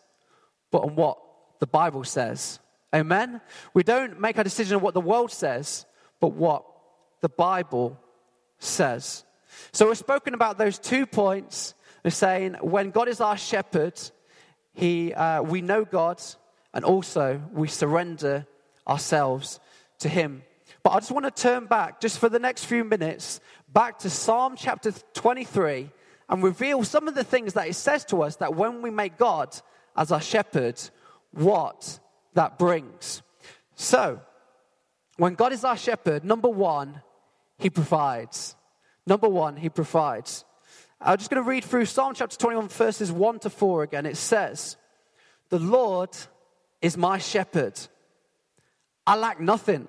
but 0.70 0.82
on 0.82 0.94
what 0.94 1.18
the 1.61 1.66
Bible 1.66 2.04
says. 2.04 2.58
Amen? 2.94 3.40
We 3.75 3.82
don't 3.82 4.20
make 4.20 4.38
a 4.38 4.44
decision 4.44 4.76
on 4.76 4.82
what 4.82 4.94
the 4.94 5.00
world 5.00 5.30
says, 5.30 5.87
but 6.20 6.32
what 6.32 6.64
the 7.20 7.28
Bible 7.28 7.99
says. 8.58 9.25
So 9.73 9.87
we've 9.87 9.99
spoken 9.99 10.35
about 10.35 10.58
those 10.58 10.78
two 10.78 11.06
points. 11.06 11.75
We're 12.04 12.11
saying 12.11 12.54
when 12.61 12.90
God 12.90 13.08
is 13.08 13.20
our 13.20 13.37
shepherd, 13.37 14.00
he, 14.73 15.12
uh, 15.12 15.42
we 15.42 15.61
know 15.61 15.85
God 15.85 16.23
and 16.73 16.85
also 16.85 17.42
we 17.52 17.68
surrender 17.68 18.47
ourselves 18.87 19.61
to 20.00 20.08
Him. 20.08 20.42
But 20.82 20.90
I 20.90 21.00
just 21.00 21.11
want 21.11 21.25
to 21.25 21.42
turn 21.42 21.66
back, 21.66 22.00
just 22.00 22.18
for 22.18 22.28
the 22.28 22.38
next 22.38 22.64
few 22.64 22.85
minutes, 22.85 23.40
back 23.73 23.99
to 24.00 24.11
Psalm 24.11 24.54
chapter 24.56 24.92
23 25.14 25.90
and 26.28 26.42
reveal 26.42 26.85
some 26.85 27.08
of 27.08 27.14
the 27.14 27.25
things 27.25 27.54
that 27.54 27.68
it 27.68 27.75
says 27.75 28.04
to 28.06 28.23
us 28.23 28.37
that 28.37 28.54
when 28.54 28.82
we 28.82 28.90
make 28.90 29.16
God 29.16 29.56
as 29.97 30.12
our 30.12 30.20
shepherd, 30.20 30.80
what 31.32 31.99
that 32.35 32.58
brings. 32.58 33.23
So, 33.75 34.20
when 35.16 35.35
God 35.35 35.52
is 35.52 35.64
our 35.64 35.76
shepherd, 35.76 36.25
number 36.25 36.49
one, 36.49 37.02
He 37.58 37.70
provides. 37.70 38.56
Number 39.06 39.28
one, 39.28 39.56
He 39.56 39.68
provides. 39.68 40.44
I'm 41.00 41.18
just 41.18 41.30
going 41.30 41.42
to 41.42 41.49
read 41.49 41.64
through 41.64 41.87
Psalm 41.87 42.14
chapter 42.14 42.37
21, 42.37 42.68
verses 42.68 43.12
1 43.12 43.38
to 43.40 43.50
4 43.50 43.82
again. 43.85 44.06
It 44.06 44.16
says, 44.16 44.76
The 45.49 45.58
Lord 45.58 46.11
is 46.82 46.97
my 46.97 47.18
shepherd. 47.18 47.78
I 49.06 49.16
lack 49.16 49.40
nothing. 49.40 49.88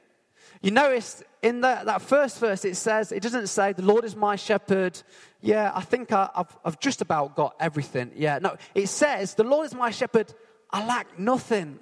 You 0.61 0.71
notice 0.71 1.23
in 1.41 1.61
the, 1.61 1.81
that 1.85 2.01
first 2.01 2.39
verse, 2.39 2.65
it 2.65 2.75
says, 2.75 3.11
it 3.11 3.23
doesn't 3.23 3.47
say, 3.47 3.73
the 3.73 3.81
Lord 3.81 4.05
is 4.05 4.15
my 4.15 4.35
shepherd. 4.35 5.01
Yeah, 5.41 5.71
I 5.73 5.81
think 5.81 6.11
I, 6.11 6.29
have 6.35 6.55
I've 6.63 6.79
just 6.79 7.01
about 7.01 7.35
got 7.35 7.55
everything. 7.59 8.11
Yeah, 8.15 8.37
no, 8.39 8.57
it 8.75 8.87
says, 8.87 9.33
the 9.33 9.43
Lord 9.43 9.65
is 9.65 9.73
my 9.73 9.89
shepherd. 9.89 10.33
I 10.69 10.85
lack 10.85 11.17
nothing. 11.17 11.79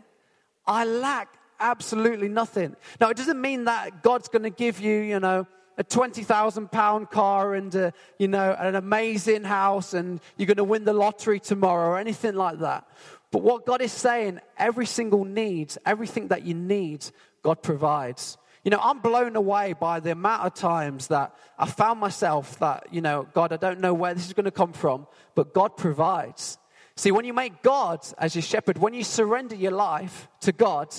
I 0.65 0.85
lack 0.85 1.27
absolutely 1.59 2.29
nothing. 2.29 2.75
Now, 3.01 3.09
it 3.09 3.17
doesn't 3.17 3.39
mean 3.39 3.65
that 3.65 4.01
God's 4.01 4.29
going 4.29 4.43
to 4.43 4.49
give 4.49 4.79
you, 4.79 4.95
you 4.95 5.19
know, 5.19 5.45
a 5.77 5.83
20,000 5.83 6.71
pound 6.71 7.09
car 7.09 7.55
and, 7.55 7.73
a, 7.75 7.93
you 8.17 8.27
know, 8.27 8.55
an 8.57 8.75
amazing 8.75 9.43
house 9.43 9.93
and 9.93 10.21
you're 10.37 10.47
going 10.47 10.57
to 10.57 10.63
win 10.63 10.85
the 10.85 10.93
lottery 10.93 11.39
tomorrow 11.39 11.89
or 11.89 11.97
anything 11.97 12.35
like 12.35 12.59
that. 12.59 12.87
But 13.31 13.43
what 13.43 13.65
God 13.65 13.81
is 13.81 13.91
saying, 13.91 14.39
every 14.57 14.85
single 14.85 15.23
need, 15.23 15.73
everything 15.85 16.29
that 16.29 16.43
you 16.43 16.53
need, 16.53 17.05
God 17.43 17.61
provides. 17.61 18.37
You 18.63 18.71
know, 18.71 18.79
I'm 18.81 18.99
blown 18.99 19.35
away 19.35 19.73
by 19.73 19.99
the 19.99 20.11
amount 20.11 20.45
of 20.45 20.53
times 20.53 21.07
that 21.07 21.33
I 21.57 21.65
found 21.65 21.99
myself 21.99 22.59
that, 22.59 22.87
you 22.91 23.01
know, 23.01 23.27
God, 23.33 23.53
I 23.53 23.57
don't 23.57 23.79
know 23.79 23.93
where 23.93 24.13
this 24.13 24.27
is 24.27 24.33
going 24.33 24.45
to 24.45 24.51
come 24.51 24.73
from, 24.73 25.07
but 25.33 25.53
God 25.53 25.77
provides. 25.77 26.57
See, 26.95 27.11
when 27.11 27.23
you 27.23 27.33
make 27.33 27.61
God 27.61 28.05
as 28.17 28.35
your 28.35 28.41
shepherd, 28.41 28.77
when 28.77 28.93
you 28.93 29.03
surrender 29.03 29.55
your 29.55 29.71
life 29.71 30.27
to 30.41 30.51
God, 30.51 30.93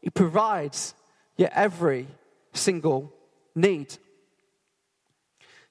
He 0.00 0.08
provides 0.08 0.94
your 1.36 1.50
every 1.52 2.08
single 2.54 3.12
need. 3.54 3.94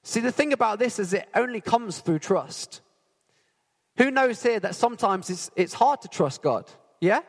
See, 0.04 0.20
the 0.20 0.32
thing 0.32 0.54
about 0.54 0.80
this 0.80 1.00
is 1.00 1.14
it 1.14 1.28
only 1.34 1.62
comes 1.62 2.00
through 2.00 2.20
trust. 2.20 2.82
Who 3.98 4.12
knows 4.12 4.42
here 4.42 4.60
that 4.60 4.76
sometimes 4.76 5.30
it's, 5.30 5.52
it's 5.56 5.74
hard 5.74 6.02
to 6.02 6.08
trust 6.08 6.42
God? 6.42 6.72
Yeah? 7.00 7.22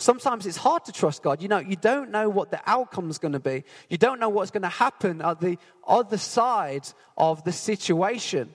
Sometimes 0.00 0.46
it's 0.46 0.56
hard 0.56 0.86
to 0.86 0.92
trust 0.92 1.22
God. 1.22 1.42
You 1.42 1.48
know, 1.48 1.58
you 1.58 1.76
don't 1.76 2.10
know 2.10 2.30
what 2.30 2.50
the 2.50 2.58
outcome 2.64 3.10
is 3.10 3.18
going 3.18 3.32
to 3.32 3.38
be. 3.38 3.64
You 3.90 3.98
don't 3.98 4.18
know 4.18 4.30
what's 4.30 4.50
going 4.50 4.62
to 4.62 4.68
happen 4.68 5.20
at 5.20 5.42
the 5.42 5.58
other 5.86 6.16
side 6.16 6.88
of 7.18 7.44
the 7.44 7.52
situation. 7.52 8.54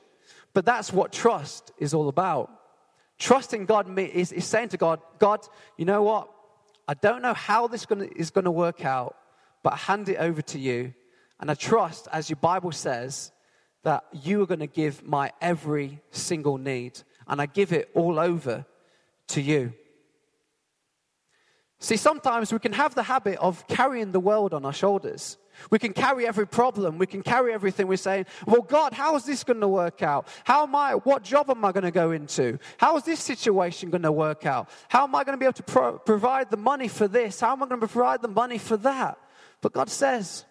But 0.56 0.66
that's 0.66 0.92
what 0.92 1.14
trust 1.14 1.72
is 1.78 1.94
all 1.94 2.10
about. 2.10 2.50
Trusting 3.20 3.68
God 3.68 3.98
is, 4.00 4.32
is 4.32 4.44
saying 4.44 4.70
to 4.70 4.78
God, 4.78 5.02
God, 5.20 5.42
you 5.78 5.86
know 5.86 6.02
what? 6.02 6.32
I 6.88 6.96
don't 6.96 7.22
know 7.22 7.36
how 7.36 7.68
this 7.68 7.86
is 8.16 8.32
going 8.32 8.46
to 8.46 8.52
work 8.52 8.84
out, 8.84 9.16
but 9.62 9.74
I 9.74 9.78
hand 9.78 10.10
it 10.10 10.18
over 10.18 10.42
to 10.42 10.58
you. 10.58 10.96
And 11.40 11.52
I 11.52 11.54
trust, 11.54 12.08
as 12.12 12.28
your 12.28 12.38
Bible 12.38 12.72
says, 12.72 13.32
that 13.84 14.04
you 14.12 14.42
are 14.42 14.48
going 14.48 14.62
to 14.62 14.68
give 14.68 15.06
my 15.06 15.32
every 15.42 16.02
single 16.10 16.58
need. 16.58 17.00
And 17.28 17.40
I 17.40 17.46
give 17.46 17.72
it 17.72 17.92
all 17.94 18.18
over 18.18 18.66
to 19.28 19.42
you. 19.42 19.74
See, 21.86 21.98
sometimes 21.98 22.52
we 22.52 22.58
can 22.58 22.74
have 22.74 22.96
the 22.96 23.04
habit 23.04 23.38
of 23.38 23.68
carrying 23.68 24.12
the 24.12 24.20
world 24.20 24.56
on 24.56 24.66
our 24.66 24.74
shoulders. 24.74 25.38
We 25.70 25.78
can 25.78 25.94
carry 25.94 26.26
every 26.26 26.48
problem. 26.48 26.98
We 26.98 27.06
can 27.06 27.22
carry 27.22 27.54
everything. 27.54 27.86
We're 27.86 27.98
saying, 27.98 28.26
well, 28.48 28.64
God, 28.64 28.92
how 28.94 29.16
is 29.18 29.24
this 29.24 29.44
going 29.44 29.60
to 29.60 29.68
work 29.68 30.02
out? 30.02 30.28
How 30.46 30.64
am 30.64 30.74
I, 30.74 30.94
what 30.94 31.22
job 31.22 31.48
am 31.52 31.64
I 31.64 31.72
going 31.72 31.84
to 31.84 31.92
go 31.92 32.10
into? 32.10 32.58
How 32.78 32.98
is 32.98 33.04
this 33.04 33.20
situation 33.20 33.92
going 33.92 34.02
to 34.02 34.12
work 34.12 34.48
out? 34.48 34.68
How 34.88 35.04
am 35.04 35.14
I 35.14 35.24
going 35.24 35.38
to 35.38 35.38
be 35.38 35.46
able 35.46 35.54
to 35.54 35.62
pro- 35.62 36.00
provide 36.00 36.50
the 36.50 36.58
money 36.58 36.88
for 36.88 37.08
this? 37.08 37.40
How 37.40 37.52
am 37.52 37.62
I 37.62 37.68
going 37.68 37.82
to 37.82 37.88
provide 37.88 38.24
the 38.24 38.30
money 38.30 38.58
for 38.58 38.78
that? 38.78 39.20
But 39.62 39.74
God 39.74 39.92
says, 39.92 40.44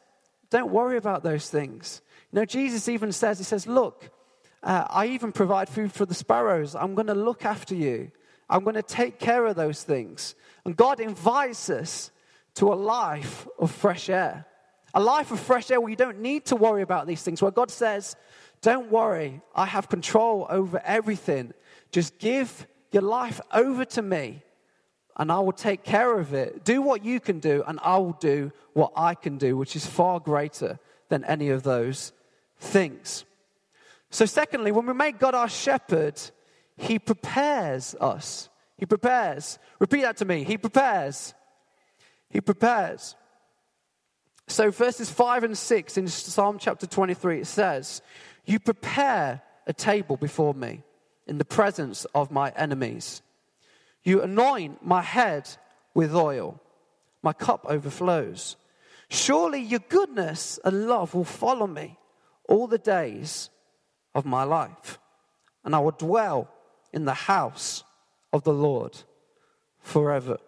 don't 0.50 0.70
worry 0.70 0.98
about 0.98 1.24
those 1.24 1.50
things. 1.50 2.00
You 2.30 2.38
know, 2.38 2.44
Jesus 2.44 2.88
even 2.88 3.10
says, 3.10 3.38
He 3.38 3.44
says, 3.44 3.66
look, 3.66 4.08
uh, 4.62 4.86
I 4.88 5.06
even 5.06 5.32
provide 5.32 5.68
food 5.68 5.90
for 5.90 6.06
the 6.06 6.14
sparrows. 6.14 6.76
I'm 6.76 6.94
going 6.94 7.08
to 7.08 7.14
look 7.14 7.44
after 7.44 7.74
you. 7.74 8.12
I'm 8.48 8.64
going 8.64 8.74
to 8.74 8.82
take 8.82 9.18
care 9.18 9.46
of 9.46 9.56
those 9.56 9.82
things. 9.82 10.34
And 10.64 10.76
God 10.76 11.00
invites 11.00 11.70
us 11.70 12.10
to 12.54 12.72
a 12.72 12.74
life 12.74 13.46
of 13.58 13.70
fresh 13.70 14.08
air. 14.08 14.46
A 14.94 15.00
life 15.00 15.32
of 15.32 15.40
fresh 15.40 15.70
air 15.70 15.80
where 15.80 15.90
you 15.90 15.96
don't 15.96 16.20
need 16.20 16.46
to 16.46 16.56
worry 16.56 16.82
about 16.82 17.06
these 17.06 17.22
things, 17.22 17.42
where 17.42 17.50
God 17.50 17.70
says, 17.70 18.16
Don't 18.62 18.90
worry, 18.90 19.40
I 19.54 19.66
have 19.66 19.88
control 19.88 20.46
over 20.48 20.80
everything. 20.84 21.52
Just 21.90 22.18
give 22.18 22.66
your 22.92 23.02
life 23.02 23.40
over 23.52 23.84
to 23.84 24.02
me, 24.02 24.42
and 25.16 25.32
I 25.32 25.40
will 25.40 25.52
take 25.52 25.82
care 25.82 26.18
of 26.18 26.32
it. 26.32 26.64
Do 26.64 26.80
what 26.80 27.04
you 27.04 27.18
can 27.18 27.40
do, 27.40 27.64
and 27.66 27.80
I 27.82 27.98
will 27.98 28.16
do 28.20 28.52
what 28.72 28.92
I 28.96 29.14
can 29.14 29.36
do, 29.36 29.56
which 29.56 29.74
is 29.74 29.84
far 29.84 30.20
greater 30.20 30.78
than 31.08 31.24
any 31.24 31.50
of 31.50 31.64
those 31.64 32.12
things. 32.58 33.24
So, 34.10 34.26
secondly, 34.26 34.70
when 34.70 34.86
we 34.86 34.94
make 34.94 35.18
God 35.18 35.34
our 35.34 35.48
shepherd, 35.48 36.20
he 36.76 36.98
prepares 36.98 37.94
us. 38.00 38.48
He 38.76 38.86
prepares. 38.86 39.58
Repeat 39.78 40.02
that 40.02 40.16
to 40.18 40.24
me. 40.24 40.44
He 40.44 40.58
prepares. 40.58 41.34
He 42.28 42.40
prepares. 42.40 43.14
So, 44.46 44.70
verses 44.70 45.10
5 45.10 45.44
and 45.44 45.56
6 45.56 45.96
in 45.96 46.08
Psalm 46.08 46.58
chapter 46.58 46.86
23, 46.86 47.40
it 47.40 47.46
says, 47.46 48.02
You 48.44 48.58
prepare 48.58 49.40
a 49.66 49.72
table 49.72 50.16
before 50.16 50.52
me 50.52 50.82
in 51.26 51.38
the 51.38 51.44
presence 51.44 52.04
of 52.14 52.30
my 52.30 52.52
enemies. 52.56 53.22
You 54.02 54.20
anoint 54.20 54.84
my 54.84 55.00
head 55.00 55.48
with 55.94 56.14
oil, 56.14 56.60
my 57.22 57.32
cup 57.32 57.64
overflows. 57.66 58.56
Surely 59.08 59.60
your 59.60 59.80
goodness 59.88 60.58
and 60.64 60.88
love 60.88 61.14
will 61.14 61.24
follow 61.24 61.66
me 61.66 61.98
all 62.48 62.66
the 62.66 62.78
days 62.78 63.48
of 64.14 64.26
my 64.26 64.42
life, 64.42 64.98
and 65.64 65.74
I 65.74 65.78
will 65.78 65.92
dwell 65.92 66.50
in 66.94 67.04
the 67.04 67.14
house 67.14 67.84
of 68.32 68.44
the 68.44 68.54
Lord 68.54 68.96
forever. 69.80 70.38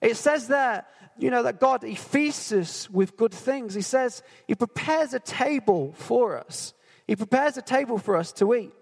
It 0.00 0.16
says 0.16 0.46
there, 0.48 0.86
you 1.18 1.30
know, 1.30 1.42
that 1.42 1.60
God, 1.60 1.82
He 1.82 1.96
feasts 1.96 2.52
us 2.52 2.88
with 2.88 3.16
good 3.16 3.34
things. 3.34 3.74
He 3.74 3.82
says 3.82 4.22
He 4.46 4.54
prepares 4.54 5.12
a 5.12 5.20
table 5.20 5.92
for 5.96 6.38
us, 6.38 6.72
He 7.06 7.16
prepares 7.16 7.56
a 7.56 7.62
table 7.62 7.98
for 7.98 8.16
us 8.16 8.32
to 8.34 8.54
eat. 8.54 8.72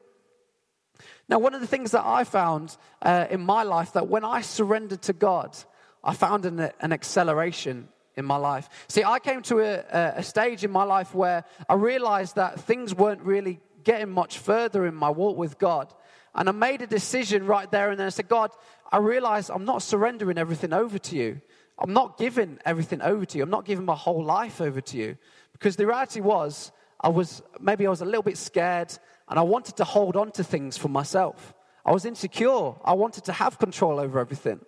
Now, 1.29 1.39
one 1.39 1.55
of 1.55 1.63
the 1.63 1.67
things 1.67 1.93
that 1.93 2.05
I 2.05 2.25
found 2.25 2.77
uh, 3.01 3.27
in 3.31 3.41
my 3.41 3.63
life 3.63 3.95
that 3.95 4.09
when 4.09 4.25
I 4.25 4.43
surrendered 4.43 5.03
to 5.03 5.15
God, 5.15 5.57
I 6.05 6.13
found 6.13 6.45
an, 6.45 6.71
an 6.81 6.93
acceleration 6.93 7.89
in 8.15 8.27
my 8.27 8.37
life. 8.37 8.69
See, 8.89 9.03
I 9.03 9.19
came 9.19 9.41
to 9.43 9.61
a, 9.61 10.19
a 10.19 10.23
stage 10.23 10.65
in 10.65 10.71
my 10.71 10.85
life 10.85 11.15
where 11.15 11.45
I 11.67 11.75
realized 11.75 12.37
that 12.37 12.61
things 12.61 12.95
weren't 12.95 13.23
really 13.23 13.61
getting 13.85 14.11
much 14.11 14.39
further 14.39 14.87
in 14.87 14.95
my 14.95 15.11
walk 15.11 15.37
with 15.37 15.59
God. 15.59 15.93
And 16.35 16.49
I 16.49 16.53
made 16.53 16.83
a 16.83 16.87
decision 16.87 17.47
right 17.47 17.71
there 17.71 17.91
and 17.91 17.99
then 17.99 18.07
I 18.07 18.11
said, 18.11 18.29
God, 18.29 18.51
I 18.91 18.99
realize 18.99 19.51
I'm 19.51 19.65
not 19.65 19.83
surrendering 19.83 20.39
everything 20.39 20.73
over 20.73 20.99
to 20.99 21.17
you. 21.17 21.41
I'm 21.79 21.93
not 21.93 22.19
giving 22.19 22.59
everything 22.65 23.03
over 23.03 23.25
to 23.25 23.39
you. 23.39 23.45
I'm 23.45 23.51
not 23.51 23.65
giving 23.65 23.85
my 23.85 23.95
whole 23.95 24.25
life 24.25 24.61
over 24.61 24.81
to 24.81 24.97
you. 24.97 25.17
Because 25.53 25.77
the 25.77 25.87
reality 25.87 26.21
was, 26.21 26.73
I 27.01 27.09
was 27.09 27.43
maybe 27.61 27.87
I 27.87 27.91
was 27.91 28.01
a 28.01 28.05
little 28.05 28.23
bit 28.23 28.39
scared 28.39 28.97
and 29.29 29.39
I 29.39 29.43
wanted 29.43 29.77
to 29.77 29.85
hold 29.85 30.17
on 30.17 30.31
to 30.33 30.45
things 30.45 30.77
for 30.77 30.89
myself. 30.89 31.55
I 31.85 31.93
was 31.93 32.05
insecure. 32.05 32.75
I 32.85 32.95
wanted 32.95 33.25
to 33.25 33.33
have 33.33 33.59
control 33.59 34.01
over 34.01 34.19
everything. 34.19 34.61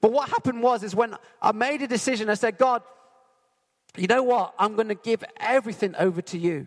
But 0.00 0.12
what 0.12 0.28
happened 0.28 0.62
was 0.62 0.82
is 0.82 0.94
when 0.94 1.16
I 1.40 1.52
made 1.52 1.82
a 1.82 1.86
decision, 1.86 2.28
I 2.28 2.34
said, 2.34 2.58
God, 2.58 2.82
you 3.96 4.06
know 4.06 4.22
what? 4.22 4.54
I'm 4.58 4.74
going 4.74 4.88
to 4.88 4.94
give 4.94 5.22
everything 5.38 5.94
over 5.96 6.22
to 6.22 6.38
you. 6.38 6.66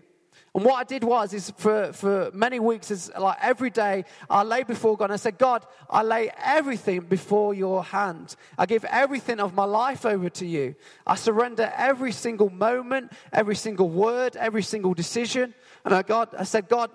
And 0.56 0.64
what 0.64 0.76
I 0.76 0.86
did 0.86 1.04
was, 1.04 1.34
is 1.34 1.52
for, 1.58 1.92
for 1.92 2.32
many 2.34 2.62
weeks, 2.62 2.90
is 2.90 3.12
like 3.20 3.38
every 3.42 3.70
day, 3.70 4.06
I 4.30 4.44
lay 4.44 4.64
before 4.64 4.96
God 4.96 5.06
and 5.06 5.14
I 5.14 5.18
said, 5.18 5.38
God, 5.38 5.66
I 5.90 6.02
lay 6.02 6.32
everything 6.42 7.02
before 7.02 7.54
your 7.54 7.84
hand. 7.84 8.38
I 8.58 8.66
give 8.66 8.86
everything 8.86 9.42
of 9.42 9.54
my 9.54 9.66
life 9.66 10.06
over 10.06 10.30
to 10.30 10.46
you. 10.46 10.76
I 11.06 11.16
surrender 11.16 11.74
every 11.76 12.14
single 12.14 12.50
moment, 12.50 13.12
every 13.34 13.58
single 13.58 13.90
word, 13.90 14.38
every 14.38 14.64
single 14.64 14.94
decision. 14.94 15.54
And 15.84 15.94
I, 15.94 16.04
God, 16.04 16.30
I 16.40 16.46
said, 16.46 16.70
God, 16.70 16.90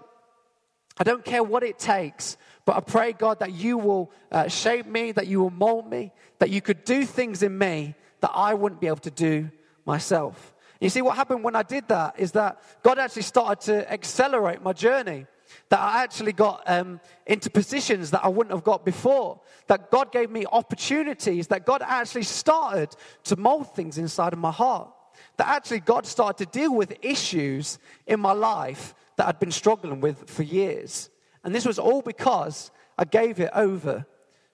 I 0.96 1.04
don't 1.04 1.24
care 1.24 1.42
what 1.42 1.62
it 1.62 1.78
takes, 1.78 2.38
but 2.64 2.76
I 2.76 2.80
pray, 2.80 3.12
God, 3.12 3.40
that 3.40 3.52
you 3.52 3.76
will 3.76 4.10
uh, 4.32 4.48
shape 4.48 4.86
me, 4.86 5.12
that 5.12 5.26
you 5.26 5.38
will 5.38 5.50
mold 5.50 5.90
me, 5.90 6.12
that 6.38 6.48
you 6.48 6.62
could 6.62 6.84
do 6.84 7.04
things 7.04 7.42
in 7.42 7.58
me 7.58 7.94
that 8.20 8.30
I 8.34 8.54
wouldn't 8.54 8.80
be 8.80 8.86
able 8.86 8.98
to 8.98 9.10
do 9.10 9.50
myself. 9.84 10.54
You 10.80 10.88
see, 10.88 11.02
what 11.02 11.16
happened 11.16 11.44
when 11.44 11.54
I 11.54 11.62
did 11.62 11.88
that 11.88 12.18
is 12.18 12.32
that 12.32 12.60
God 12.82 12.98
actually 12.98 13.22
started 13.22 13.60
to 13.66 13.92
accelerate 13.92 14.62
my 14.62 14.72
journey. 14.72 15.26
That 15.68 15.80
I 15.80 16.02
actually 16.02 16.32
got 16.32 16.62
um, 16.66 17.00
into 17.26 17.50
positions 17.50 18.12
that 18.12 18.24
I 18.24 18.28
wouldn't 18.28 18.54
have 18.54 18.64
got 18.64 18.84
before. 18.84 19.40
That 19.66 19.90
God 19.90 20.10
gave 20.12 20.30
me 20.30 20.46
opportunities. 20.50 21.48
That 21.48 21.66
God 21.66 21.82
actually 21.84 22.22
started 22.22 22.94
to 23.24 23.36
mold 23.36 23.74
things 23.74 23.98
inside 23.98 24.32
of 24.32 24.38
my 24.38 24.52
heart. 24.52 24.88
That 25.36 25.48
actually 25.48 25.80
God 25.80 26.06
started 26.06 26.46
to 26.46 26.58
deal 26.58 26.74
with 26.74 26.96
issues 27.02 27.78
in 28.06 28.20
my 28.20 28.32
life 28.32 28.94
that 29.16 29.26
I'd 29.26 29.40
been 29.40 29.50
struggling 29.50 30.00
with 30.00 30.30
for 30.30 30.44
years. 30.44 31.10
And 31.44 31.54
this 31.54 31.66
was 31.66 31.78
all 31.78 32.00
because 32.00 32.70
I 32.96 33.04
gave 33.04 33.38
it 33.40 33.50
over 33.54 34.06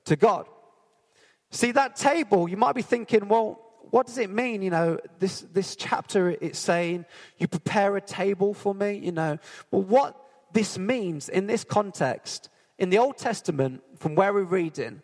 to 0.06 0.16
God. 0.16 0.46
See, 1.50 1.72
that 1.72 1.94
table, 1.94 2.48
you 2.48 2.56
might 2.56 2.74
be 2.74 2.82
thinking, 2.82 3.28
well, 3.28 3.65
what 3.90 4.07
does 4.07 4.18
it 4.18 4.31
mean? 4.31 4.62
You 4.62 4.70
know, 4.70 4.99
this, 5.18 5.40
this 5.53 5.77
chapter, 5.77 6.31
it's 6.31 6.59
saying, 6.59 7.05
you 7.38 7.49
prepare 7.49 7.96
a 7.96 8.01
table 8.01 8.55
for 8.55 8.75
me, 8.75 8.94
you 8.94 9.12
know. 9.12 9.38
Well, 9.70 9.83
what 9.83 10.16
this 10.53 10.79
means 10.79 11.29
in 11.29 11.46
this 11.46 11.64
context, 11.64 12.49
in 12.79 12.90
the 12.90 12.99
Old 12.99 13.18
Testament, 13.18 13.83
from 13.99 14.14
where 14.14 14.33
we're 14.33 14.44
reading, 14.44 15.03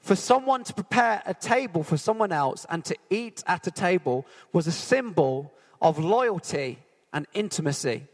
for 0.00 0.16
someone 0.16 0.64
to 0.64 0.74
prepare 0.74 1.22
a 1.26 1.34
table 1.34 1.82
for 1.84 1.96
someone 1.96 2.32
else 2.32 2.66
and 2.68 2.84
to 2.84 2.96
eat 3.08 3.42
at 3.46 3.66
a 3.66 3.70
table 3.70 4.26
was 4.52 4.66
a 4.66 4.72
symbol 4.72 5.52
of 5.80 5.98
loyalty 5.98 6.78
and 7.12 7.26
intimacy. 7.34 8.06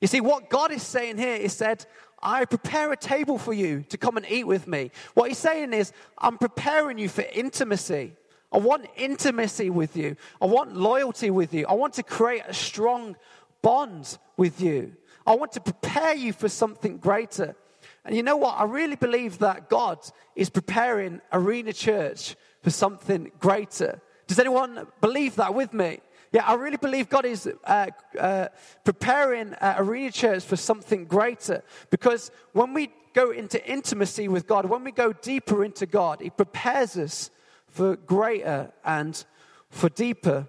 You 0.00 0.08
see, 0.08 0.20
what 0.20 0.50
God 0.50 0.72
is 0.72 0.82
saying 0.82 1.16
here 1.16 1.36
is 1.36 1.54
said, 1.54 1.86
I 2.22 2.44
prepare 2.44 2.92
a 2.92 2.96
table 2.96 3.38
for 3.38 3.52
you 3.52 3.84
to 3.88 3.96
come 3.96 4.16
and 4.16 4.26
eat 4.28 4.46
with 4.46 4.66
me. 4.66 4.90
What 5.14 5.28
he's 5.28 5.38
saying 5.38 5.72
is, 5.72 5.92
I'm 6.18 6.38
preparing 6.38 6.98
you 6.98 7.08
for 7.08 7.22
intimacy. 7.22 8.14
I 8.52 8.58
want 8.58 8.86
intimacy 8.96 9.70
with 9.70 9.96
you. 9.96 10.16
I 10.40 10.46
want 10.46 10.76
loyalty 10.76 11.30
with 11.30 11.52
you. 11.52 11.66
I 11.66 11.74
want 11.74 11.94
to 11.94 12.02
create 12.02 12.42
a 12.46 12.54
strong 12.54 13.16
bond 13.62 14.18
with 14.36 14.60
you. 14.60 14.92
I 15.26 15.34
want 15.34 15.52
to 15.52 15.60
prepare 15.60 16.14
you 16.14 16.32
for 16.32 16.48
something 16.48 16.98
greater. 16.98 17.56
And 18.04 18.14
you 18.14 18.22
know 18.22 18.36
what? 18.36 18.58
I 18.58 18.64
really 18.64 18.94
believe 18.94 19.38
that 19.38 19.68
God 19.68 19.98
is 20.36 20.48
preparing 20.48 21.20
Arena 21.32 21.72
Church 21.72 22.36
for 22.62 22.70
something 22.70 23.32
greater. 23.40 24.00
Does 24.28 24.38
anyone 24.38 24.86
believe 25.00 25.36
that 25.36 25.54
with 25.54 25.72
me? 25.72 25.98
Yeah, 26.32 26.44
I 26.46 26.54
really 26.54 26.76
believe 26.76 27.08
God 27.08 27.24
is 27.24 27.48
uh, 27.64 27.86
uh, 28.18 28.48
preparing 28.84 29.54
uh, 29.54 29.76
Arena 29.78 30.12
Church 30.12 30.44
for 30.44 30.56
something 30.56 31.04
greater. 31.04 31.62
Because 31.90 32.30
when 32.52 32.74
we 32.74 32.92
go 33.14 33.30
into 33.30 33.64
intimacy 33.68 34.28
with 34.28 34.46
God, 34.46 34.66
when 34.66 34.84
we 34.84 34.92
go 34.92 35.12
deeper 35.12 35.64
into 35.64 35.86
God, 35.86 36.20
He 36.20 36.30
prepares 36.30 36.96
us 36.96 37.30
for 37.76 37.96
greater 37.96 38.72
and 38.84 39.22
for 39.68 39.90
deeper 39.90 40.48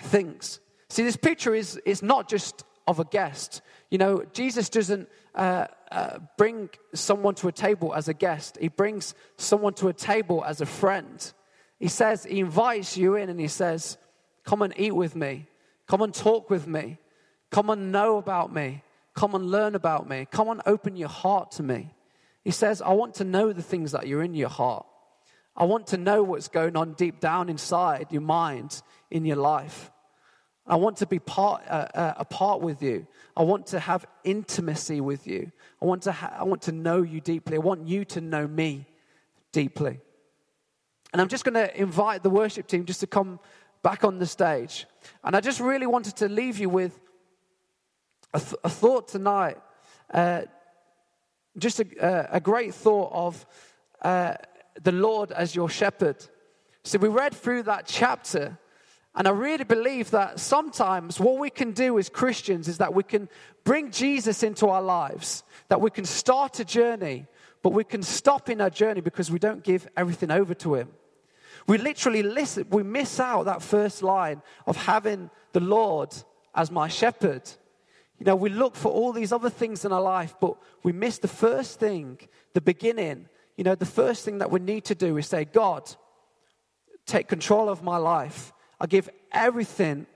things. 0.00 0.60
See, 0.88 1.02
this 1.02 1.16
picture 1.16 1.52
is, 1.52 1.76
is 1.84 2.00
not 2.00 2.28
just 2.28 2.64
of 2.86 3.00
a 3.00 3.04
guest. 3.04 3.60
You 3.90 3.98
know, 3.98 4.22
Jesus 4.32 4.68
doesn't 4.68 5.08
uh, 5.34 5.66
uh, 5.90 6.18
bring 6.36 6.70
someone 6.94 7.34
to 7.36 7.48
a 7.48 7.52
table 7.52 7.92
as 7.92 8.06
a 8.06 8.14
guest, 8.14 8.56
he 8.60 8.68
brings 8.68 9.14
someone 9.36 9.74
to 9.74 9.88
a 9.88 9.92
table 9.92 10.44
as 10.44 10.60
a 10.60 10.66
friend. 10.66 11.32
He 11.80 11.88
says, 11.88 12.24
he 12.24 12.38
invites 12.38 12.96
you 12.96 13.16
in 13.16 13.28
and 13.28 13.40
he 13.40 13.48
says, 13.48 13.98
Come 14.44 14.62
and 14.62 14.72
eat 14.76 14.94
with 14.94 15.14
me. 15.14 15.46
Come 15.86 16.02
and 16.02 16.14
talk 16.14 16.50
with 16.50 16.66
me. 16.66 16.98
Come 17.50 17.68
and 17.70 17.92
know 17.92 18.16
about 18.16 18.52
me. 18.52 18.82
Come 19.14 19.34
and 19.34 19.50
learn 19.50 19.74
about 19.74 20.08
me. 20.08 20.26
Come 20.30 20.48
and 20.48 20.62
open 20.66 20.96
your 20.96 21.08
heart 21.08 21.50
to 21.52 21.62
me. 21.62 21.94
He 22.44 22.50
says, 22.50 22.80
I 22.80 22.92
want 22.92 23.14
to 23.16 23.24
know 23.24 23.52
the 23.52 23.62
things 23.62 23.92
that 23.92 24.04
are 24.04 24.22
in 24.22 24.34
your 24.34 24.48
heart. 24.48 24.86
I 25.58 25.64
want 25.64 25.88
to 25.88 25.96
know 25.96 26.22
what's 26.22 26.46
going 26.46 26.76
on 26.76 26.92
deep 26.92 27.18
down 27.18 27.48
inside 27.48 28.06
your 28.10 28.22
mind, 28.22 28.80
in 29.10 29.24
your 29.24 29.36
life. 29.36 29.90
I 30.64 30.76
want 30.76 30.98
to 30.98 31.06
be 31.06 31.18
part, 31.18 31.62
uh, 31.66 31.88
uh, 31.94 32.14
apart 32.16 32.60
with 32.60 32.80
you. 32.80 33.08
I 33.36 33.42
want 33.42 33.66
to 33.68 33.80
have 33.80 34.06
intimacy 34.22 35.00
with 35.00 35.26
you. 35.26 35.50
I 35.82 35.86
want, 35.86 36.02
to 36.02 36.12
ha- 36.12 36.36
I 36.38 36.44
want 36.44 36.62
to 36.62 36.72
know 36.72 37.02
you 37.02 37.20
deeply. 37.20 37.56
I 37.56 37.58
want 37.58 37.88
you 37.88 38.04
to 38.04 38.20
know 38.20 38.46
me 38.46 38.86
deeply. 39.50 39.98
And 41.12 41.20
I'm 41.20 41.28
just 41.28 41.44
going 41.44 41.54
to 41.54 41.76
invite 41.76 42.22
the 42.22 42.30
worship 42.30 42.68
team 42.68 42.84
just 42.84 43.00
to 43.00 43.08
come 43.08 43.40
back 43.82 44.04
on 44.04 44.18
the 44.18 44.26
stage. 44.26 44.86
And 45.24 45.34
I 45.34 45.40
just 45.40 45.58
really 45.58 45.86
wanted 45.86 46.16
to 46.18 46.28
leave 46.28 46.58
you 46.60 46.68
with 46.68 47.00
a, 48.32 48.38
th- 48.38 48.54
a 48.62 48.68
thought 48.68 49.08
tonight. 49.08 49.56
Uh, 50.12 50.42
just 51.56 51.80
a, 51.80 52.36
a, 52.36 52.40
great 52.40 52.72
thought 52.72 53.10
of 53.12 53.46
uh, 54.02 54.34
the 54.82 54.92
Lord 54.92 55.32
as 55.32 55.54
your 55.54 55.68
shepherd. 55.68 56.24
So 56.84 56.98
we 56.98 57.08
read 57.08 57.34
through 57.34 57.64
that 57.64 57.86
chapter, 57.86 58.58
and 59.14 59.26
I 59.26 59.30
really 59.30 59.64
believe 59.64 60.10
that 60.12 60.40
sometimes 60.40 61.18
what 61.18 61.38
we 61.38 61.50
can 61.50 61.72
do 61.72 61.98
as 61.98 62.08
Christians 62.08 62.68
is 62.68 62.78
that 62.78 62.94
we 62.94 63.02
can 63.02 63.28
bring 63.64 63.90
Jesus 63.90 64.42
into 64.42 64.68
our 64.68 64.82
lives, 64.82 65.42
that 65.68 65.80
we 65.80 65.90
can 65.90 66.04
start 66.04 66.60
a 66.60 66.64
journey, 66.64 67.26
but 67.62 67.72
we 67.72 67.84
can 67.84 68.02
stop 68.02 68.48
in 68.48 68.60
our 68.60 68.70
journey 68.70 69.00
because 69.00 69.30
we 69.30 69.38
don't 69.38 69.64
give 69.64 69.88
everything 69.96 70.30
over 70.30 70.54
to 70.54 70.74
Him. 70.74 70.88
We 71.66 71.76
literally 71.78 72.22
listen, 72.22 72.66
we 72.70 72.82
miss 72.82 73.20
out 73.20 73.44
that 73.44 73.62
first 73.62 74.02
line 74.02 74.40
of 74.66 74.76
having 74.76 75.30
the 75.52 75.60
Lord 75.60 76.14
as 76.54 76.70
my 76.70 76.88
shepherd. 76.88 77.42
You 78.18 78.24
know, 78.26 78.36
we 78.36 78.48
look 78.48 78.74
for 78.74 78.90
all 78.90 79.12
these 79.12 79.32
other 79.32 79.50
things 79.50 79.84
in 79.84 79.92
our 79.92 80.00
life, 80.00 80.34
but 80.40 80.56
we 80.82 80.92
miss 80.92 81.18
the 81.18 81.28
first 81.28 81.78
thing, 81.78 82.18
the 82.54 82.60
beginning, 82.60 83.28
you 83.58 83.64
know, 83.64 83.74
the 83.74 83.84
first 83.84 84.24
thing 84.24 84.38
that 84.38 84.52
we 84.52 84.60
need 84.60 84.84
to 84.84 84.94
do 84.94 85.16
is 85.16 85.26
say, 85.26 85.44
God, 85.44 85.82
take 87.06 87.26
control 87.26 87.68
of 87.68 87.82
my 87.82 87.96
life. 87.96 88.52
I 88.80 88.86
give 88.86 89.10
everything 89.32 90.06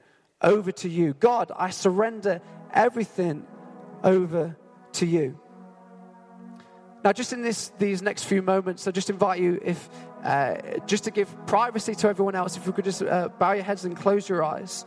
over 0.41 0.71
to 0.71 0.89
you. 0.89 1.15
God, 1.15 1.51
I 1.57 1.71
surrender 1.71 2.41
everything 2.73 3.45
over 4.05 4.57
to 4.93 5.07
you. 5.07 5.41
Now, 7.03 7.13
just 7.13 7.33
in 7.33 7.43
this, 7.43 7.73
these 7.81 8.01
next 8.01 8.25
few 8.25 8.43
moments, 8.43 8.87
I 8.87 8.93
just 8.93 9.11
invite 9.11 9.41
you 9.41 9.61
if 9.65 9.89
uh, 10.23 10.79
just 10.87 11.03
to 11.05 11.11
give 11.11 11.29
privacy 11.49 11.97
to 11.97 12.09
everyone 12.09 12.37
else, 12.37 12.57
if 12.57 12.65
we 12.65 12.73
could 12.73 12.85
just 12.85 13.03
uh, 13.03 13.29
bow 13.41 13.53
your 13.55 13.65
heads 13.65 13.85
and 13.85 13.97
close 13.97 14.29
your 14.29 14.45
eyes. 14.45 14.87